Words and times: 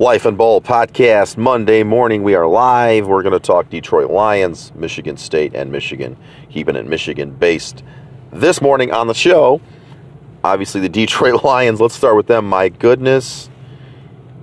Life 0.00 0.24
and 0.24 0.38
Ball 0.38 0.62
podcast 0.62 1.36
Monday 1.36 1.82
morning. 1.82 2.22
We 2.22 2.34
are 2.34 2.46
live. 2.46 3.06
We're 3.06 3.22
going 3.22 3.34
to 3.34 3.38
talk 3.38 3.68
Detroit 3.68 4.10
Lions, 4.10 4.72
Michigan 4.74 5.18
State, 5.18 5.54
and 5.54 5.70
Michigan, 5.70 6.16
keeping 6.48 6.74
it 6.74 6.86
Michigan 6.86 7.32
based. 7.32 7.84
This 8.32 8.62
morning 8.62 8.92
on 8.92 9.08
the 9.08 9.14
show, 9.14 9.60
obviously 10.42 10.80
the 10.80 10.88
Detroit 11.00 11.44
Lions. 11.44 11.82
Let's 11.82 11.94
start 11.94 12.16
with 12.16 12.28
them. 12.28 12.48
My 12.48 12.70
goodness, 12.70 13.50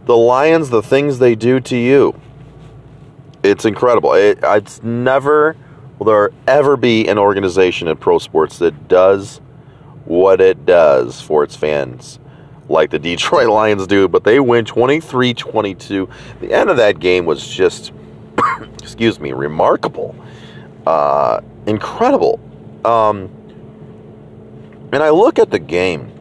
the 0.05 0.15
Lions, 0.15 0.70
the 0.70 0.83
things 0.83 1.17
they 1.17 1.33
do 1.33 1.60
to 1.62 1.76
you. 1.76 2.13
It's 3.42 3.65
incredible. 3.65 4.13
It, 4.13 4.37
it's 4.44 4.83
never, 4.83 5.55
will 5.97 6.05
there 6.05 6.29
ever 6.47 6.78
be 6.78 7.08
an 7.08 7.17
organization 7.17 7.87
in 7.87 7.97
pro 7.97 8.19
sports 8.19 8.60
that 8.60 8.87
does 8.87 9.42
what 10.05 10.39
it 10.39 10.67
does 10.67 11.19
for 11.19 11.44
its 11.44 11.55
fans 11.55 12.19
like 12.70 12.90
the 12.92 12.99
Detroit 12.99 13.47
Lions 13.47 13.88
do, 13.88 14.08
but 14.08 14.24
they 14.24 14.40
win 14.40 14.65
23 14.65 15.33
22. 15.33 16.09
The 16.41 16.54
end 16.54 16.70
of 16.70 16.78
that 16.78 17.00
game 17.00 17.26
was 17.26 17.48
just, 17.48 17.91
excuse 18.82 19.20
me, 19.20 19.32
remarkable. 19.32 20.16
Uh, 20.86 21.41
incredible. 21.66 22.40
Um, 22.86 23.30
and 24.91 25.04
I 25.04 25.10
look 25.10 25.40
at 25.40 25.52
the 25.52 25.60
game, 25.60 26.12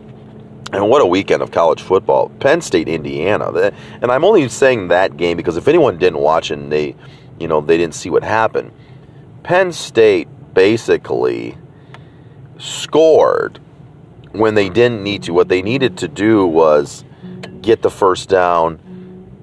and 0.73 0.89
what 0.89 1.01
a 1.01 1.07
weekend 1.07 1.43
of 1.43 1.51
college 1.53 1.83
football. 1.83 2.31
Penn 2.41 2.61
State, 2.61 2.89
Indiana. 2.89 3.73
And 4.03 4.11
I'm 4.11 4.25
only 4.25 4.49
saying 4.49 4.89
that 4.89 5.17
game 5.17 5.37
because 5.37 5.57
if 5.57 5.69
anyone 5.69 5.99
didn't 5.99 6.19
watch 6.19 6.51
and 6.51 6.73
they, 6.73 6.97
you 7.39 7.47
know, 7.47 7.61
they 7.61 7.77
didn't 7.77 7.95
see 7.95 8.11
what 8.11 8.25
happened, 8.25 8.73
Penn 9.45 9.73
State 9.73 10.29
basically 10.55 11.57
scored 12.59 13.61
when 14.39 14.55
they 14.55 14.69
didn't 14.69 15.03
need 15.03 15.23
to. 15.25 15.33
What 15.33 15.49
they 15.49 15.63
needed 15.63 15.99
to 15.99 16.09
do 16.09 16.47
was 16.47 17.05
get 17.61 17.83
the 17.83 17.91
first 17.91 18.29
down 18.29 18.81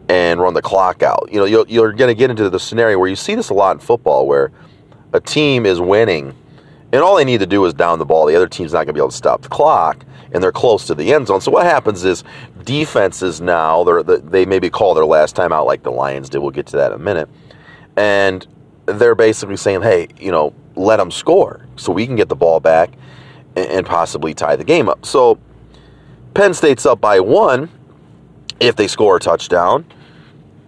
and 0.10 0.40
run 0.40 0.54
the 0.54 0.62
clock 0.62 1.04
out. 1.04 1.30
You 1.32 1.40
know, 1.40 1.46
you're, 1.46 1.66
you're 1.68 1.94
going 1.94 2.10
to 2.10 2.16
get 2.16 2.30
into 2.30 2.50
the 2.50 2.60
scenario 2.60 3.00
where 3.00 3.10
you 3.10 3.16
see 3.16 3.35
this 3.35 3.50
a 3.50 3.54
lot 3.54 3.76
in 3.76 3.80
football 3.80 4.27
where 4.27 4.52
a 5.13 5.20
team 5.20 5.66
is 5.66 5.80
winning 5.80 6.35
and 6.91 7.02
all 7.02 7.16
they 7.16 7.26
need 7.26 7.40
to 7.40 7.48
do 7.48 7.66
is 7.66 7.74
down 7.74 7.98
the 8.00 8.05
ball. 8.05 8.26
The 8.27 8.35
other 8.35 8.48
team's 8.48 8.74
not 8.74 8.80
going 8.80 8.88
to 8.88 8.94
be 8.94 9.00
able 9.00 9.10
to 9.10 9.18
stop 9.18 9.41
the 9.41 9.50
clock 9.50 10.05
and 10.32 10.44
they're 10.44 10.52
close 10.52 10.85
to 10.88 10.96
the 10.96 11.13
end 11.13 11.28
zone. 11.28 11.41
So 11.41 11.52
what 11.52 11.66
happens 11.66 12.04
is 12.04 12.24
defenses 12.63 13.41
now, 13.41 13.84
they 14.04 14.46
maybe 14.46 14.70
call 14.70 14.94
their 14.94 15.05
last 15.05 15.35
time 15.35 15.52
out 15.52 15.66
like 15.66 15.84
the 15.84 15.91
Lions 15.91 16.30
did. 16.30 16.40
We'll 16.40 16.52
get 16.52 16.68
to 16.68 16.78
that 16.78 16.91
in 16.91 17.00
a 17.00 17.04
minute. 17.04 17.30
And 17.96 18.46
they're 18.85 19.16
basically 19.16 19.57
saying, 19.57 19.82
hey, 19.82 20.07
you 20.20 20.32
know, 20.32 20.54
let 20.76 20.98
them 20.98 21.12
score 21.12 21.66
so 21.76 21.91
we 21.91 22.05
can 22.05 22.16
get 22.16 22.30
the 22.30 22.35
ball 22.35 22.60
back 22.60 22.91
and 23.55 23.85
possibly 23.85 24.34
tie 24.34 24.55
the 24.55 24.63
game 24.63 24.90
up. 24.90 25.05
So 25.05 25.40
Penn 26.34 26.54
State's 26.54 26.85
up 26.85 26.99
by 26.99 27.20
one. 27.20 27.70
If 28.60 28.76
they 28.76 28.87
score 28.87 29.18
a 29.18 29.20
touchdown, 29.20 29.85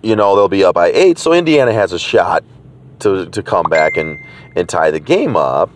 you 0.04 0.16
know, 0.16 0.36
they'll 0.36 0.48
be 0.48 0.64
up 0.64 0.76
by 0.76 0.92
eight. 0.92 1.18
So 1.18 1.34
Indiana 1.34 1.74
has 1.74 1.94
a 1.94 2.00
shot 2.00 2.44
to, 3.00 3.28
to 3.28 3.42
come 3.44 3.70
back 3.70 3.98
and, 3.98 4.20
and 4.56 4.68
tie 4.68 4.92
the 4.92 5.00
game 5.00 5.36
up. 5.36 5.72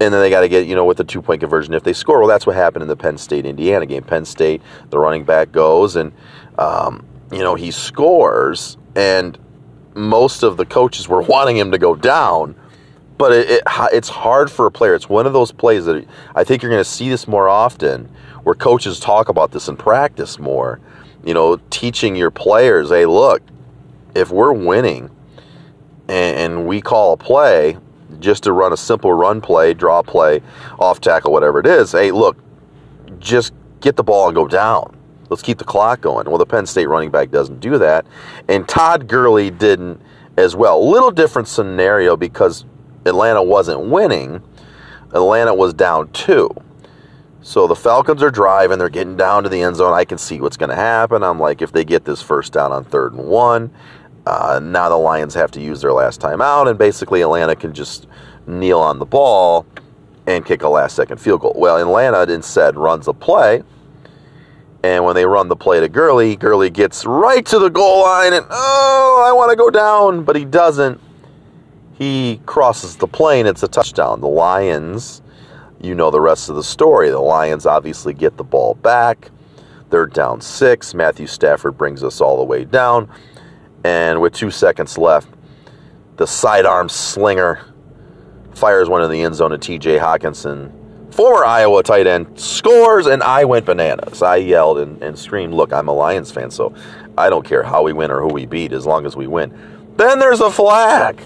And 0.00 0.12
then 0.12 0.20
they 0.20 0.30
got 0.30 0.40
to 0.40 0.48
get, 0.48 0.66
you 0.66 0.74
know, 0.74 0.84
with 0.84 0.96
the 0.96 1.04
two 1.04 1.22
point 1.22 1.40
conversion 1.40 1.74
if 1.74 1.82
they 1.82 1.92
score. 1.92 2.18
Well, 2.18 2.28
that's 2.28 2.46
what 2.46 2.56
happened 2.56 2.82
in 2.82 2.88
the 2.88 2.96
Penn 2.96 3.16
State 3.18 3.46
Indiana 3.46 3.86
game. 3.86 4.02
Penn 4.02 4.24
State, 4.24 4.62
the 4.90 4.98
running 4.98 5.24
back 5.24 5.52
goes 5.52 5.96
and, 5.96 6.12
um, 6.58 7.04
you 7.30 7.40
know, 7.40 7.54
he 7.54 7.70
scores. 7.70 8.76
And 8.96 9.38
most 9.94 10.42
of 10.42 10.56
the 10.56 10.66
coaches 10.66 11.08
were 11.08 11.22
wanting 11.34 11.56
him 11.56 11.70
to 11.72 11.78
go 11.78 11.94
down 11.94 12.54
but 13.16 13.32
it, 13.32 13.50
it, 13.50 13.62
it's 13.92 14.08
hard 14.08 14.50
for 14.50 14.66
a 14.66 14.70
player. 14.70 14.94
It's 14.94 15.08
one 15.08 15.26
of 15.26 15.32
those 15.32 15.52
plays 15.52 15.84
that 15.86 16.06
I 16.34 16.44
think 16.44 16.62
you're 16.62 16.70
going 16.70 16.82
to 16.82 16.88
see 16.88 17.08
this 17.08 17.28
more 17.28 17.48
often, 17.48 18.08
where 18.42 18.54
coaches 18.54 19.00
talk 19.00 19.28
about 19.28 19.52
this 19.52 19.68
in 19.68 19.76
practice 19.76 20.38
more. 20.38 20.80
You 21.24 21.32
know, 21.32 21.56
teaching 21.70 22.16
your 22.16 22.30
players, 22.30 22.90
hey, 22.90 23.06
look, 23.06 23.42
if 24.14 24.30
we're 24.30 24.52
winning 24.52 25.10
and, 26.08 26.36
and 26.36 26.66
we 26.66 26.80
call 26.80 27.14
a 27.14 27.16
play 27.16 27.78
just 28.20 28.42
to 28.44 28.52
run 28.52 28.72
a 28.72 28.76
simple 28.76 29.12
run 29.12 29.40
play, 29.40 29.72
draw 29.74 30.02
play, 30.02 30.42
off 30.78 31.00
tackle, 31.00 31.32
whatever 31.32 31.60
it 31.60 31.66
is, 31.66 31.92
hey, 31.92 32.10
look, 32.10 32.36
just 33.18 33.54
get 33.80 33.96
the 33.96 34.02
ball 34.02 34.28
and 34.28 34.34
go 34.34 34.46
down. 34.46 34.96
Let's 35.30 35.42
keep 35.42 35.58
the 35.58 35.64
clock 35.64 36.02
going. 36.02 36.28
Well, 36.28 36.38
the 36.38 36.46
Penn 36.46 36.66
State 36.66 36.86
running 36.86 37.10
back 37.10 37.30
doesn't 37.30 37.60
do 37.60 37.78
that, 37.78 38.06
and 38.48 38.68
Todd 38.68 39.08
Gurley 39.08 39.50
didn't 39.50 40.00
as 40.36 40.54
well. 40.54 40.78
A 40.78 40.84
little 40.84 41.10
different 41.10 41.48
scenario 41.48 42.16
because 42.16 42.66
Atlanta 43.06 43.42
wasn't 43.42 43.80
winning, 43.80 44.42
Atlanta 45.12 45.54
was 45.54 45.74
down 45.74 46.10
two. 46.12 46.50
So 47.42 47.66
the 47.66 47.76
Falcons 47.76 48.22
are 48.22 48.30
driving, 48.30 48.78
they're 48.78 48.88
getting 48.88 49.16
down 49.16 49.42
to 49.42 49.50
the 49.50 49.60
end 49.60 49.76
zone. 49.76 49.92
I 49.92 50.06
can 50.06 50.16
see 50.16 50.40
what's 50.40 50.56
going 50.56 50.70
to 50.70 50.76
happen. 50.76 51.22
I'm 51.22 51.38
like, 51.38 51.60
if 51.60 51.72
they 51.72 51.84
get 51.84 52.06
this 52.06 52.22
first 52.22 52.54
down 52.54 52.72
on 52.72 52.84
third 52.84 53.12
and 53.12 53.26
one, 53.26 53.70
uh, 54.26 54.58
now 54.62 54.88
the 54.88 54.96
Lions 54.96 55.34
have 55.34 55.50
to 55.50 55.60
use 55.60 55.82
their 55.82 55.92
last 55.92 56.20
time 56.20 56.40
out, 56.40 56.68
and 56.68 56.78
basically 56.78 57.20
Atlanta 57.20 57.54
can 57.54 57.74
just 57.74 58.06
kneel 58.46 58.80
on 58.80 58.98
the 58.98 59.04
ball 59.04 59.66
and 60.26 60.46
kick 60.46 60.62
a 60.62 60.68
last 60.68 60.96
second 60.96 61.18
field 61.18 61.42
goal. 61.42 61.52
Well, 61.54 61.76
Atlanta 61.76 62.32
instead 62.32 62.76
runs 62.76 63.08
a 63.08 63.12
play, 63.12 63.62
and 64.82 65.04
when 65.04 65.14
they 65.14 65.26
run 65.26 65.48
the 65.48 65.56
play 65.56 65.80
to 65.80 65.88
Gurley, 65.88 66.36
Gurley 66.36 66.70
gets 66.70 67.04
right 67.04 67.44
to 67.44 67.58
the 67.58 67.68
goal 67.68 68.02
line, 68.02 68.32
and 68.32 68.46
oh, 68.48 69.24
I 69.28 69.32
want 69.32 69.50
to 69.50 69.56
go 69.56 69.68
down, 69.68 70.24
but 70.24 70.34
he 70.34 70.46
doesn't 70.46 70.98
he 71.94 72.40
crosses 72.46 72.96
the 72.96 73.06
plane, 73.06 73.46
it's 73.46 73.62
a 73.62 73.68
touchdown. 73.68 74.20
The 74.20 74.28
Lions, 74.28 75.22
you 75.80 75.94
know 75.94 76.10
the 76.10 76.20
rest 76.20 76.48
of 76.48 76.56
the 76.56 76.62
story. 76.62 77.10
The 77.10 77.20
Lions 77.20 77.66
obviously 77.66 78.14
get 78.14 78.36
the 78.36 78.44
ball 78.44 78.74
back. 78.74 79.30
They're 79.90 80.06
down 80.06 80.40
six. 80.40 80.94
Matthew 80.94 81.26
Stafford 81.26 81.78
brings 81.78 82.02
us 82.02 82.20
all 82.20 82.38
the 82.38 82.44
way 82.44 82.64
down. 82.64 83.08
And 83.84 84.20
with 84.20 84.32
two 84.32 84.50
seconds 84.50 84.98
left, 84.98 85.28
the 86.16 86.26
sidearm 86.26 86.88
slinger 86.88 87.60
fires 88.54 88.88
one 88.88 89.02
in 89.02 89.10
the 89.10 89.22
end 89.22 89.34
zone 89.34 89.50
to 89.50 89.58
TJ 89.58 90.00
Hockenson. 90.00 90.72
Former 91.12 91.44
Iowa 91.44 91.82
tight 91.84 92.08
end 92.08 92.40
scores, 92.40 93.06
and 93.06 93.22
I 93.22 93.44
went 93.44 93.66
bananas. 93.66 94.20
I 94.20 94.36
yelled 94.36 94.78
and, 94.78 95.00
and 95.00 95.16
screamed, 95.16 95.54
Look, 95.54 95.72
I'm 95.72 95.86
a 95.86 95.92
Lions 95.92 96.32
fan, 96.32 96.50
so 96.50 96.74
I 97.16 97.30
don't 97.30 97.46
care 97.46 97.62
how 97.62 97.82
we 97.82 97.92
win 97.92 98.10
or 98.10 98.20
who 98.20 98.28
we 98.28 98.46
beat 98.46 98.72
as 98.72 98.84
long 98.84 99.06
as 99.06 99.14
we 99.14 99.28
win. 99.28 99.52
Then 99.96 100.18
there's 100.18 100.40
a 100.40 100.50
flag. 100.50 101.20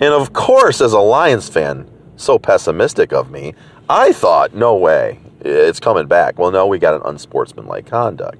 And 0.00 0.12
of 0.12 0.32
course, 0.32 0.80
as 0.80 0.92
a 0.92 1.00
Lions 1.00 1.48
fan, 1.48 1.90
so 2.16 2.38
pessimistic 2.38 3.12
of 3.12 3.30
me, 3.30 3.54
I 3.88 4.12
thought, 4.12 4.54
no 4.54 4.76
way, 4.76 5.20
it's 5.40 5.80
coming 5.80 6.06
back. 6.06 6.38
Well, 6.38 6.50
no, 6.50 6.66
we 6.66 6.78
got 6.78 6.94
an 6.94 7.02
unsportsmanlike 7.04 7.86
conduct. 7.86 8.38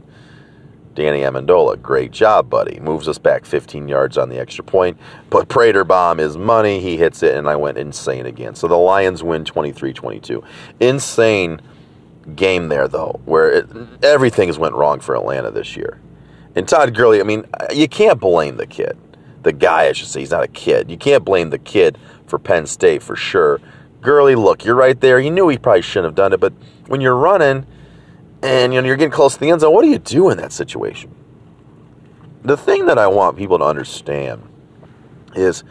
Danny 0.94 1.21
Amendola, 1.21 1.81
great 1.81 2.11
job, 2.11 2.49
buddy. 2.49 2.81
Moves 2.81 3.06
us 3.06 3.19
back 3.19 3.44
15 3.44 3.87
yards 3.87 4.17
on 4.17 4.31
the 4.31 4.39
extra 4.39 4.65
point. 4.65 4.99
But 5.28 5.49
Prater 5.49 5.84
bomb 5.84 6.19
is 6.19 6.37
money. 6.39 6.81
He 6.81 6.97
hits 6.97 7.22
it, 7.22 7.37
and 7.37 7.49
I 7.49 7.56
went 7.56 7.77
insane 7.77 8.25
again. 8.25 8.55
So 8.55 8.67
the 8.67 8.77
Lions 8.77 9.23
win 9.23 9.44
23 9.44 9.93
22. 9.93 10.43
Insane 10.81 11.61
game 12.34 12.69
there, 12.69 12.88
though, 12.88 13.21
where 13.27 13.50
it, 13.50 13.69
everything 14.03 14.49
has 14.49 14.59
went 14.59 14.75
wrong 14.75 15.00
for 15.00 15.15
Atlanta 15.15 15.50
this 15.50 15.77
year. 15.77 16.00
And 16.55 16.67
Todd 16.67 16.94
Gurley, 16.94 17.21
I 17.21 17.25
mean, 17.25 17.44
you 17.75 17.88
can't 17.88 18.19
blame 18.19 18.56
the 18.56 18.67
kid 18.67 18.97
the 19.46 19.52
guy, 19.52 19.86
I 19.86 19.92
should 19.92 20.08
say. 20.08 20.20
He's 20.20 20.32
not 20.32 20.42
a 20.42 20.48
kid. 20.48 20.90
You 20.90 20.98
can't 20.98 21.24
blame 21.24 21.50
the 21.50 21.58
kid 21.58 21.96
for 22.26 22.38
Penn 22.38 22.66
State 22.66 23.02
for 23.02 23.16
sure. 23.16 23.60
Gurley, 24.00 24.34
look, 24.34 24.64
you're 24.64 24.74
right 24.74 25.00
there. 25.00 25.20
He 25.20 25.30
knew 25.30 25.48
he 25.48 25.56
probably 25.56 25.82
shouldn't 25.82 26.06
have 26.06 26.14
done 26.14 26.32
it, 26.32 26.40
but 26.40 26.52
when 26.86 27.00
you're 27.00 27.16
running 27.16 27.66
and 28.42 28.74
you 28.74 28.80
know, 28.80 28.86
you're 28.86 28.96
getting 28.96 29.10
close 29.10 29.34
to 29.34 29.40
the 29.40 29.50
end 29.50 29.60
zone, 29.60 29.72
what 29.72 29.82
do 29.82 29.88
you 29.88 29.98
do 29.98 30.30
in 30.30 30.36
that 30.38 30.52
situation? 30.52 31.14
The 32.42 32.56
thing 32.56 32.86
that 32.86 32.98
I 32.98 33.06
want 33.06 33.36
people 33.36 33.58
to 33.58 33.64
understand 33.64 34.42
is 35.34 35.64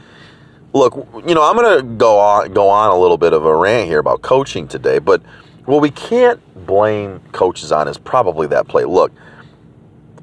look, 0.73 0.95
you 1.25 1.33
know, 1.35 1.43
I'm 1.43 1.55
going 1.55 1.77
to 1.77 1.83
go 1.83 2.19
on 2.19 2.53
go 2.53 2.69
on 2.69 2.91
a 2.91 2.97
little 2.97 3.17
bit 3.17 3.33
of 3.33 3.45
a 3.45 3.55
rant 3.55 3.87
here 3.87 3.99
about 3.99 4.21
coaching 4.21 4.67
today, 4.67 4.99
but 4.99 5.21
what 5.65 5.81
we 5.81 5.89
can't 5.89 6.39
blame 6.65 7.21
coaches 7.31 7.71
on 7.71 7.87
is 7.87 7.97
probably 7.97 8.47
that 8.47 8.67
play. 8.67 8.85
Look, 8.85 9.11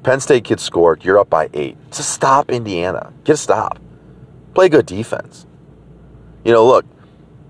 Penn 0.03 0.19
State 0.19 0.43
kid 0.43 0.59
scored. 0.59 1.03
You're 1.03 1.19
up 1.19 1.29
by 1.29 1.49
eight. 1.53 1.77
Just 1.91 2.09
stop 2.09 2.51
Indiana. 2.51 3.13
Get 3.23 3.33
a 3.33 3.37
stop. 3.37 3.79
Play 4.53 4.69
good 4.69 4.85
defense. 4.85 5.45
You 6.43 6.51
know, 6.51 6.65
look, 6.65 6.85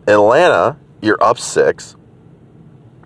Atlanta, 0.08 0.78
you're 1.02 1.22
up 1.22 1.40
six. 1.40 1.96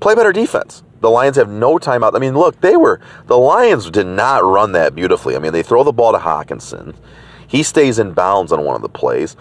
Play 0.02 0.16
better 0.16 0.34
defense. 0.34 0.84
The 1.00 1.10
Lions 1.10 1.38
have 1.38 1.50
no 1.50 1.78
timeout. 1.78 2.16
I 2.16 2.20
mean, 2.20 2.36
look, 2.36 2.60
they 2.62 2.76
were 2.76 3.00
the 3.28 3.38
Lions 3.38 3.90
did 3.90 4.08
not 4.08 4.44
run 4.44 4.74
that 4.74 4.96
beautifully. 4.96 5.36
I 5.36 5.40
mean, 5.40 5.54
they 5.54 5.64
throw 5.64 5.84
the 5.84 5.94
ball 5.94 6.12
to 6.12 6.18
Hockenson. 6.18 6.96
He 7.48 7.64
stays 7.64 8.00
in 8.00 8.14
bounds 8.14 8.52
on 8.52 8.66
one 8.66 8.76
of 8.76 8.82
the 8.82 8.90
plays. 8.90 9.36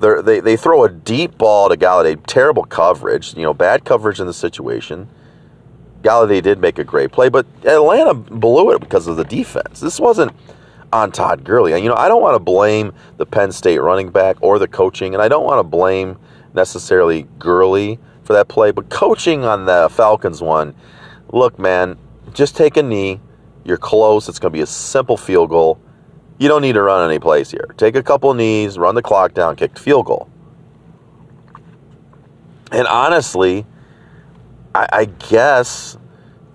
They're, 0.00 0.22
they 0.22 0.40
they 0.40 0.56
throw 0.56 0.84
a 0.84 0.88
deep 0.88 1.38
ball 1.38 1.68
to 1.68 1.76
Golladay. 1.76 2.18
Terrible 2.26 2.64
coverage. 2.64 3.34
You 3.36 3.44
know, 3.44 3.54
bad 3.54 3.84
coverage 3.84 4.18
in 4.18 4.26
the 4.26 4.34
situation. 4.34 5.08
Golladay 6.04 6.42
did 6.42 6.60
make 6.60 6.78
a 6.78 6.84
great 6.84 7.10
play, 7.12 7.30
but 7.30 7.46
Atlanta 7.64 8.12
blew 8.14 8.70
it 8.72 8.80
because 8.80 9.08
of 9.08 9.16
the 9.16 9.24
defense. 9.24 9.80
This 9.80 9.98
wasn't 9.98 10.32
on 10.92 11.10
Todd 11.10 11.42
Gurley. 11.44 11.72
And, 11.72 11.82
You 11.82 11.88
know, 11.88 11.96
I 11.96 12.08
don't 12.08 12.22
want 12.22 12.34
to 12.34 12.38
blame 12.38 12.92
the 13.16 13.26
Penn 13.26 13.50
State 13.50 13.78
running 13.78 14.10
back 14.10 14.36
or 14.40 14.58
the 14.58 14.68
coaching, 14.68 15.14
and 15.14 15.22
I 15.22 15.28
don't 15.28 15.44
want 15.44 15.58
to 15.58 15.64
blame 15.64 16.18
necessarily 16.52 17.26
Gurley 17.38 17.98
for 18.22 18.34
that 18.34 18.48
play, 18.48 18.70
but 18.70 18.90
coaching 18.90 19.44
on 19.44 19.64
the 19.64 19.88
Falcons 19.90 20.40
one, 20.40 20.74
look, 21.32 21.58
man, 21.58 21.96
just 22.32 22.56
take 22.56 22.76
a 22.76 22.82
knee, 22.82 23.20
You're 23.64 23.78
close. 23.78 24.28
It's 24.28 24.38
going 24.38 24.52
to 24.52 24.56
be 24.56 24.62
a 24.62 24.66
simple 24.66 25.16
field 25.16 25.48
goal. 25.48 25.80
You 26.38 26.48
don't 26.48 26.60
need 26.60 26.74
to 26.74 26.82
run 26.82 27.08
any 27.08 27.18
plays 27.18 27.50
here. 27.50 27.74
Take 27.78 27.96
a 27.96 28.02
couple 28.02 28.32
knees, 28.34 28.76
run 28.76 28.94
the 28.94 29.02
clock 29.02 29.32
down, 29.32 29.56
kick 29.56 29.74
the 29.74 29.80
field 29.80 30.04
goal. 30.04 30.28
And 32.70 32.86
honestly, 32.86 33.64
I, 34.74 34.88
I 34.92 35.04
guess 35.04 35.96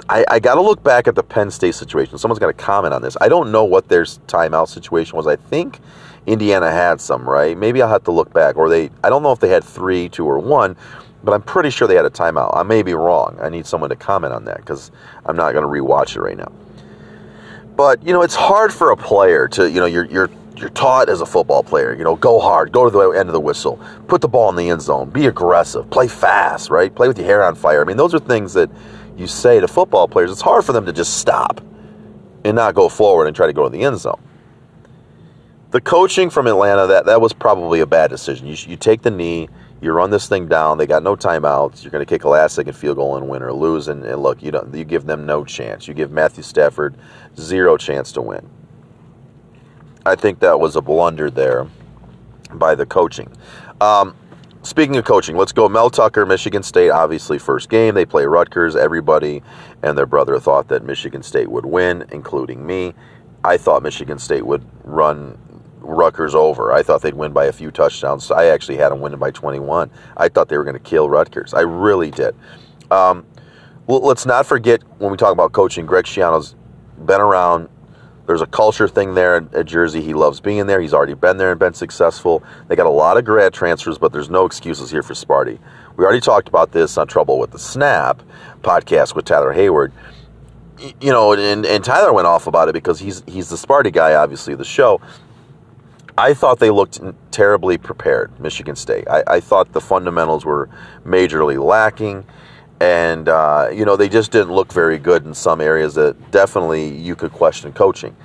I, 0.09 0.25
I 0.27 0.39
got 0.39 0.55
to 0.55 0.61
look 0.61 0.83
back 0.83 1.07
at 1.07 1.15
the 1.15 1.23
Penn 1.23 1.51
State 1.51 1.75
situation. 1.75 2.17
Someone's 2.17 2.39
got 2.39 2.47
to 2.47 2.53
comment 2.53 2.93
on 2.93 3.01
this. 3.01 3.15
I 3.21 3.29
don't 3.29 3.51
know 3.51 3.63
what 3.63 3.87
their 3.87 4.03
timeout 4.03 4.67
situation 4.67 5.15
was. 5.15 5.27
I 5.27 5.35
think 5.35 5.79
Indiana 6.25 6.71
had 6.71 6.99
some, 6.99 7.27
right? 7.27 7.57
Maybe 7.57 7.81
I'll 7.81 7.89
have 7.89 8.03
to 8.05 8.11
look 8.11 8.33
back. 8.33 8.57
Or 8.57 8.69
they, 8.69 8.89
I 9.03 9.09
don't 9.09 9.23
know 9.23 9.31
if 9.31 9.39
they 9.39 9.49
had 9.49 9.63
three, 9.63 10.09
two, 10.09 10.25
or 10.25 10.39
one, 10.39 10.75
but 11.23 11.33
I'm 11.33 11.41
pretty 11.41 11.69
sure 11.69 11.87
they 11.87 11.95
had 11.95 12.05
a 12.05 12.09
timeout. 12.09 12.55
I 12.55 12.63
may 12.63 12.81
be 12.81 12.93
wrong. 12.93 13.37
I 13.41 13.49
need 13.49 13.65
someone 13.65 13.89
to 13.91 13.95
comment 13.95 14.33
on 14.33 14.45
that 14.45 14.57
because 14.57 14.91
I'm 15.25 15.35
not 15.35 15.53
going 15.53 15.63
to 15.63 15.69
rewatch 15.69 16.15
it 16.15 16.21
right 16.21 16.37
now. 16.37 16.51
But 17.75 18.05
you 18.05 18.11
know, 18.11 18.23
it's 18.23 18.35
hard 18.35 18.73
for 18.73 18.91
a 18.91 18.97
player 18.97 19.47
to, 19.49 19.69
you 19.69 19.79
know, 19.79 19.85
you're 19.85 20.05
you're 20.05 20.29
you're 20.59 20.69
taught 20.69 21.09
as 21.09 21.21
a 21.21 21.25
football 21.25 21.63
player, 21.63 21.95
you 21.95 22.03
know, 22.03 22.15
go 22.15 22.39
hard, 22.39 22.71
go 22.71 22.83
to 22.83 22.89
the 22.89 23.09
end 23.11 23.29
of 23.29 23.33
the 23.33 23.39
whistle, 23.39 23.79
put 24.07 24.21
the 24.21 24.27
ball 24.27 24.49
in 24.49 24.55
the 24.55 24.69
end 24.69 24.81
zone, 24.81 25.09
be 25.09 25.27
aggressive, 25.27 25.89
play 25.89 26.07
fast, 26.07 26.69
right? 26.69 26.93
Play 26.93 27.07
with 27.07 27.17
your 27.17 27.27
hair 27.27 27.43
on 27.43 27.55
fire. 27.55 27.81
I 27.81 27.85
mean, 27.85 27.97
those 27.97 28.13
are 28.13 28.19
things 28.19 28.53
that 28.53 28.69
you 29.17 29.27
say 29.27 29.59
to 29.59 29.67
football 29.67 30.07
players. 30.07 30.31
It's 30.31 30.41
hard 30.41 30.65
for 30.65 30.73
them 30.73 30.85
to 30.85 30.93
just 30.93 31.17
stop 31.17 31.61
and 32.43 32.55
not 32.55 32.75
go 32.75 32.89
forward 32.89 33.27
and 33.27 33.35
try 33.35 33.47
to 33.47 33.53
go 33.53 33.63
to 33.63 33.69
the 33.69 33.83
end 33.83 33.97
zone. 33.99 34.21
The 35.71 35.81
coaching 35.81 36.29
from 36.29 36.47
Atlanta, 36.47 36.87
that 36.87 37.05
that 37.05 37.21
was 37.21 37.31
probably 37.31 37.81
a 37.81 37.85
bad 37.85 38.09
decision. 38.09 38.47
You, 38.47 38.55
you 38.67 38.75
take 38.75 39.03
the 39.03 39.11
knee, 39.11 39.49
you 39.81 39.91
run 39.91 40.09
this 40.09 40.27
thing 40.27 40.47
down. 40.47 40.77
They 40.77 40.87
got 40.87 41.03
no 41.03 41.15
timeouts. 41.15 41.83
You're 41.83 41.91
going 41.91 42.05
to 42.05 42.09
kick 42.09 42.23
a 42.23 42.29
last 42.29 42.55
second 42.55 42.73
field 42.73 42.97
goal 42.97 43.17
and 43.17 43.29
win 43.29 43.43
or 43.43 43.53
lose. 43.53 43.87
And, 43.87 44.03
and 44.03 44.21
look, 44.21 44.41
you 44.41 44.51
don't. 44.51 44.73
You 44.73 44.83
give 44.83 45.05
them 45.05 45.25
no 45.25 45.45
chance. 45.45 45.87
You 45.87 45.93
give 45.93 46.11
Matthew 46.11 46.43
Stafford 46.43 46.95
zero 47.37 47.77
chance 47.77 48.11
to 48.13 48.21
win. 48.21 48.49
I 50.09 50.15
think 50.15 50.39
that 50.39 50.59
was 50.59 50.75
a 50.75 50.81
blunder 50.81 51.29
there 51.29 51.67
by 52.53 52.73
the 52.73 52.85
coaching. 52.85 53.31
Um, 53.79 54.15
speaking 54.63 54.97
of 54.97 55.05
coaching, 55.05 55.37
let's 55.37 55.51
go. 55.51 55.69
Mel 55.69 55.91
Tucker, 55.91 56.25
Michigan 56.25 56.63
State, 56.63 56.89
obviously 56.89 57.37
first 57.37 57.69
game. 57.69 57.93
They 57.93 58.05
play 58.05 58.25
Rutgers. 58.25 58.75
Everybody 58.75 59.43
and 59.83 59.95
their 59.95 60.07
brother 60.07 60.39
thought 60.39 60.67
that 60.69 60.83
Michigan 60.83 61.21
State 61.21 61.51
would 61.51 61.65
win, 61.67 62.05
including 62.11 62.65
me. 62.65 62.95
I 63.43 63.57
thought 63.57 63.83
Michigan 63.83 64.17
State 64.17 64.47
would 64.47 64.65
run 64.83 65.37
Rutgers 65.77 66.33
over. 66.33 66.73
I 66.73 66.81
thought 66.81 67.03
they'd 67.03 67.13
win 67.13 67.31
by 67.31 67.45
a 67.45 67.51
few 67.51 67.69
touchdowns. 67.69 68.31
I 68.31 68.45
actually 68.45 68.77
had 68.77 68.89
them 68.89 69.01
winning 69.01 69.19
by 69.19 69.29
21. 69.29 69.91
I 70.17 70.27
thought 70.27 70.49
they 70.49 70.57
were 70.57 70.63
going 70.63 70.73
to 70.73 70.79
kill 70.79 71.07
Rutgers. 71.07 71.53
I 71.53 71.61
really 71.61 72.09
did. 72.09 72.35
Um, 72.89 73.27
well, 73.85 74.01
let's 74.01 74.25
not 74.25 74.47
forget 74.47 74.81
when 74.97 75.11
we 75.11 75.17
talk 75.17 75.33
about 75.33 75.51
coaching, 75.51 75.85
Greg 75.85 76.05
Schiano's 76.05 76.55
been 77.05 77.21
around. 77.21 77.69
There's 78.29 78.41
a 78.41 78.45
culture 78.45 78.87
thing 78.87 79.15
there 79.15 79.37
at, 79.37 79.65
Jersey. 79.65 80.03
He 80.03 80.13
loves 80.13 80.39
being 80.39 80.67
there. 80.67 80.79
He's 80.79 80.93
already 80.93 81.15
been 81.15 81.37
there 81.37 81.49
and 81.49 81.59
been 81.59 81.73
successful. 81.73 82.43
They 82.67 82.75
got 82.75 82.85
a 82.85 82.91
lot 82.91 83.17
of 83.17 83.25
grad 83.25 83.55
transfers, 83.55 83.97
but 83.97 84.13
there's 84.13 84.29
no 84.29 84.45
excuses 84.45 84.91
here 84.91 85.01
for 85.01 85.15
Sparty. 85.15 85.57
We 85.97 86.05
already 86.05 86.21
talked 86.21 86.47
about 86.47 86.71
this 86.71 86.95
on 86.99 87.07
Trouble 87.07 87.39
with 87.39 87.49
the 87.49 87.57
Snap 87.57 88.21
podcast 88.61 89.15
with 89.15 89.25
Tyler 89.25 89.51
Hayward 89.51 89.91
you 91.01 91.11
know, 91.11 91.33
and, 91.33 91.65
and 91.65 91.83
Tyler 91.83 92.13
went 92.13 92.27
off 92.27 92.45
about 92.45 92.69
it 92.69 92.73
because 92.73 92.99
he's 92.99 93.23
he's 93.27 93.49
the 93.49 93.55
Sparty 93.55 93.91
guy, 93.91 94.13
obviously, 94.13 94.53
the 94.53 94.63
show. 94.63 95.01
I 96.17 96.33
thought 96.33 96.59
they 96.59 96.69
looked 96.69 96.99
terribly 97.31 97.77
prepared, 97.77 98.37
Michigan 98.39 98.75
State. 98.75 99.07
I, 99.09 99.23
I 99.25 99.39
thought 99.39 99.71
the 99.71 99.81
fundamentals 99.81 100.45
were 100.45 100.69
majorly 101.05 101.61
lacking, 101.63 102.25
and 102.79 103.27
uh, 103.29 103.69
you 103.73 103.85
know 103.85 103.95
they 103.95 104.09
just 104.09 104.31
didn't 104.31 104.53
look 104.53 104.71
very 104.71 104.97
good 104.97 105.25
in 105.25 105.33
some 105.33 105.61
areas 105.61 105.95
that 105.95 106.31
definitely 106.31 106.87
you 106.95 107.15
could 107.15 107.31
question 107.31 107.73
coaching. 107.73 108.15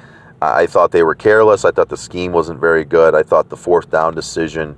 I 0.42 0.66
thought 0.66 0.90
they 0.90 1.02
were 1.02 1.14
careless. 1.14 1.64
I 1.64 1.70
thought 1.70 1.88
the 1.88 1.96
scheme 1.96 2.32
wasn't 2.32 2.60
very 2.60 2.84
good. 2.84 3.14
I 3.14 3.22
thought 3.22 3.48
the 3.48 3.56
fourth 3.56 3.90
down 3.90 4.14
decision 4.14 4.76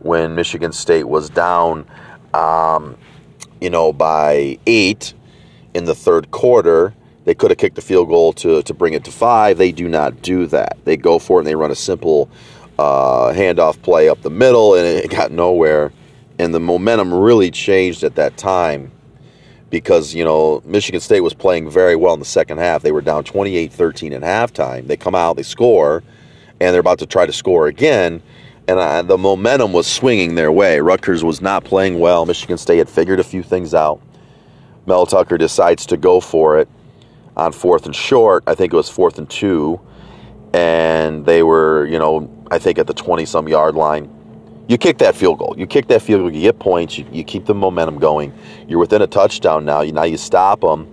when 0.00 0.34
Michigan 0.34 0.72
State 0.72 1.04
was 1.04 1.30
down, 1.30 1.86
um, 2.34 2.96
you 3.60 3.70
know, 3.70 3.92
by 3.92 4.58
eight 4.66 5.14
in 5.74 5.84
the 5.84 5.94
third 5.94 6.32
quarter 6.32 6.92
they 7.26 7.34
could 7.34 7.50
have 7.50 7.58
kicked 7.58 7.74
the 7.74 7.82
field 7.82 8.08
goal 8.08 8.32
to, 8.34 8.62
to 8.62 8.72
bring 8.72 8.94
it 8.94 9.02
to 9.04 9.10
five. 9.10 9.58
They 9.58 9.72
do 9.72 9.88
not 9.88 10.22
do 10.22 10.46
that. 10.46 10.78
They 10.84 10.96
go 10.96 11.18
for 11.18 11.38
it 11.38 11.40
and 11.40 11.46
they 11.48 11.56
run 11.56 11.72
a 11.72 11.76
simple 11.76 12.30
uh, 12.78 13.32
handoff 13.32 13.82
play 13.82 14.08
up 14.08 14.22
the 14.22 14.30
middle, 14.30 14.74
and 14.74 14.86
it 14.86 15.10
got 15.10 15.32
nowhere. 15.32 15.92
And 16.38 16.54
the 16.54 16.60
momentum 16.60 17.12
really 17.12 17.50
changed 17.50 18.04
at 18.04 18.14
that 18.14 18.36
time 18.36 18.92
because, 19.80 20.14
you 20.14 20.24
know, 20.24 20.62
Michigan 20.64 21.00
State 21.00 21.20
was 21.20 21.34
playing 21.34 21.68
very 21.68 21.96
well 21.96 22.14
in 22.14 22.18
the 22.18 22.24
second 22.24 22.58
half. 22.58 22.82
They 22.82 22.92
were 22.92 23.02
down 23.02 23.24
28 23.24 23.70
13 23.72 24.12
at 24.14 24.22
halftime. 24.22 24.86
They 24.86 24.96
come 24.96 25.14
out, 25.14 25.36
they 25.36 25.42
score, 25.42 26.02
and 26.60 26.72
they're 26.72 26.80
about 26.80 26.98
to 27.00 27.06
try 27.06 27.26
to 27.26 27.32
score 27.32 27.66
again. 27.66 28.22
And 28.68 28.78
uh, 28.78 29.02
the 29.02 29.18
momentum 29.18 29.72
was 29.72 29.86
swinging 29.86 30.34
their 30.34 30.50
way. 30.50 30.80
Rutgers 30.80 31.22
was 31.22 31.42
not 31.42 31.64
playing 31.64 32.00
well. 32.00 32.24
Michigan 32.24 32.56
State 32.56 32.78
had 32.78 32.88
figured 32.88 33.20
a 33.20 33.24
few 33.24 33.42
things 33.42 33.74
out. 33.74 34.00
Mel 34.86 35.04
Tucker 35.04 35.36
decides 35.36 35.84
to 35.86 35.96
go 35.96 36.20
for 36.20 36.58
it 36.58 36.68
on 37.36 37.52
fourth 37.52 37.84
and 37.84 37.94
short. 37.94 38.44
I 38.46 38.54
think 38.54 38.72
it 38.72 38.76
was 38.76 38.88
fourth 38.88 39.18
and 39.18 39.28
two, 39.28 39.78
and 40.54 41.26
they 41.26 41.42
were, 41.42 41.86
you 41.86 41.98
know, 41.98 42.32
I 42.50 42.58
think 42.58 42.78
at 42.78 42.86
the 42.86 42.94
20 42.94 43.26
some 43.26 43.46
yard 43.46 43.74
line. 43.74 44.10
You 44.68 44.78
kick 44.78 44.98
that 44.98 45.14
field 45.14 45.38
goal. 45.38 45.54
You 45.56 45.66
kick 45.66 45.86
that 45.88 46.02
field 46.02 46.22
goal. 46.22 46.32
You 46.32 46.40
get 46.40 46.58
points. 46.58 46.98
You, 46.98 47.06
you 47.12 47.24
keep 47.24 47.46
the 47.46 47.54
momentum 47.54 47.98
going. 47.98 48.32
You're 48.66 48.80
within 48.80 49.02
a 49.02 49.06
touchdown 49.06 49.64
now. 49.64 49.82
You, 49.82 49.92
now 49.92 50.04
you 50.04 50.16
stop 50.16 50.60
them, 50.60 50.86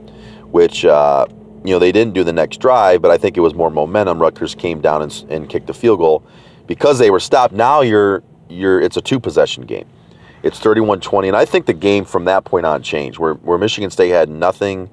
which, 0.51 0.85
uh, 0.85 1.25
you 1.63 1.71
know, 1.71 1.79
they 1.79 1.91
didn't 1.91 2.13
do 2.13 2.23
the 2.23 2.33
next 2.33 2.57
drive, 2.57 3.01
but 3.01 3.09
I 3.09 3.17
think 3.17 3.35
it 3.35 3.39
was 3.39 3.53
more 3.53 3.71
momentum. 3.71 4.21
Rutgers 4.21 4.53
came 4.53 4.79
down 4.81 5.01
and, 5.01 5.25
and 5.29 5.49
kicked 5.49 5.67
the 5.67 5.73
field 5.73 5.99
goal 5.99 6.23
because 6.67 6.99
they 6.99 7.09
were 7.09 7.19
stopped. 7.19 7.53
Now 7.53 7.81
you're 7.81 8.23
you're 8.49 8.79
it's 8.79 8.97
a 8.97 9.01
two 9.01 9.19
possession 9.19 9.65
game. 9.65 9.87
It's 10.43 10.59
31-20, 10.59 11.27
and 11.27 11.37
I 11.37 11.45
think 11.45 11.65
the 11.65 11.73
game 11.73 12.03
from 12.03 12.25
that 12.25 12.43
point 12.43 12.65
on 12.65 12.83
changed. 12.83 13.17
Where 13.17 13.35
where 13.35 13.57
Michigan 13.57 13.89
State 13.89 14.09
had 14.09 14.29
nothing 14.29 14.89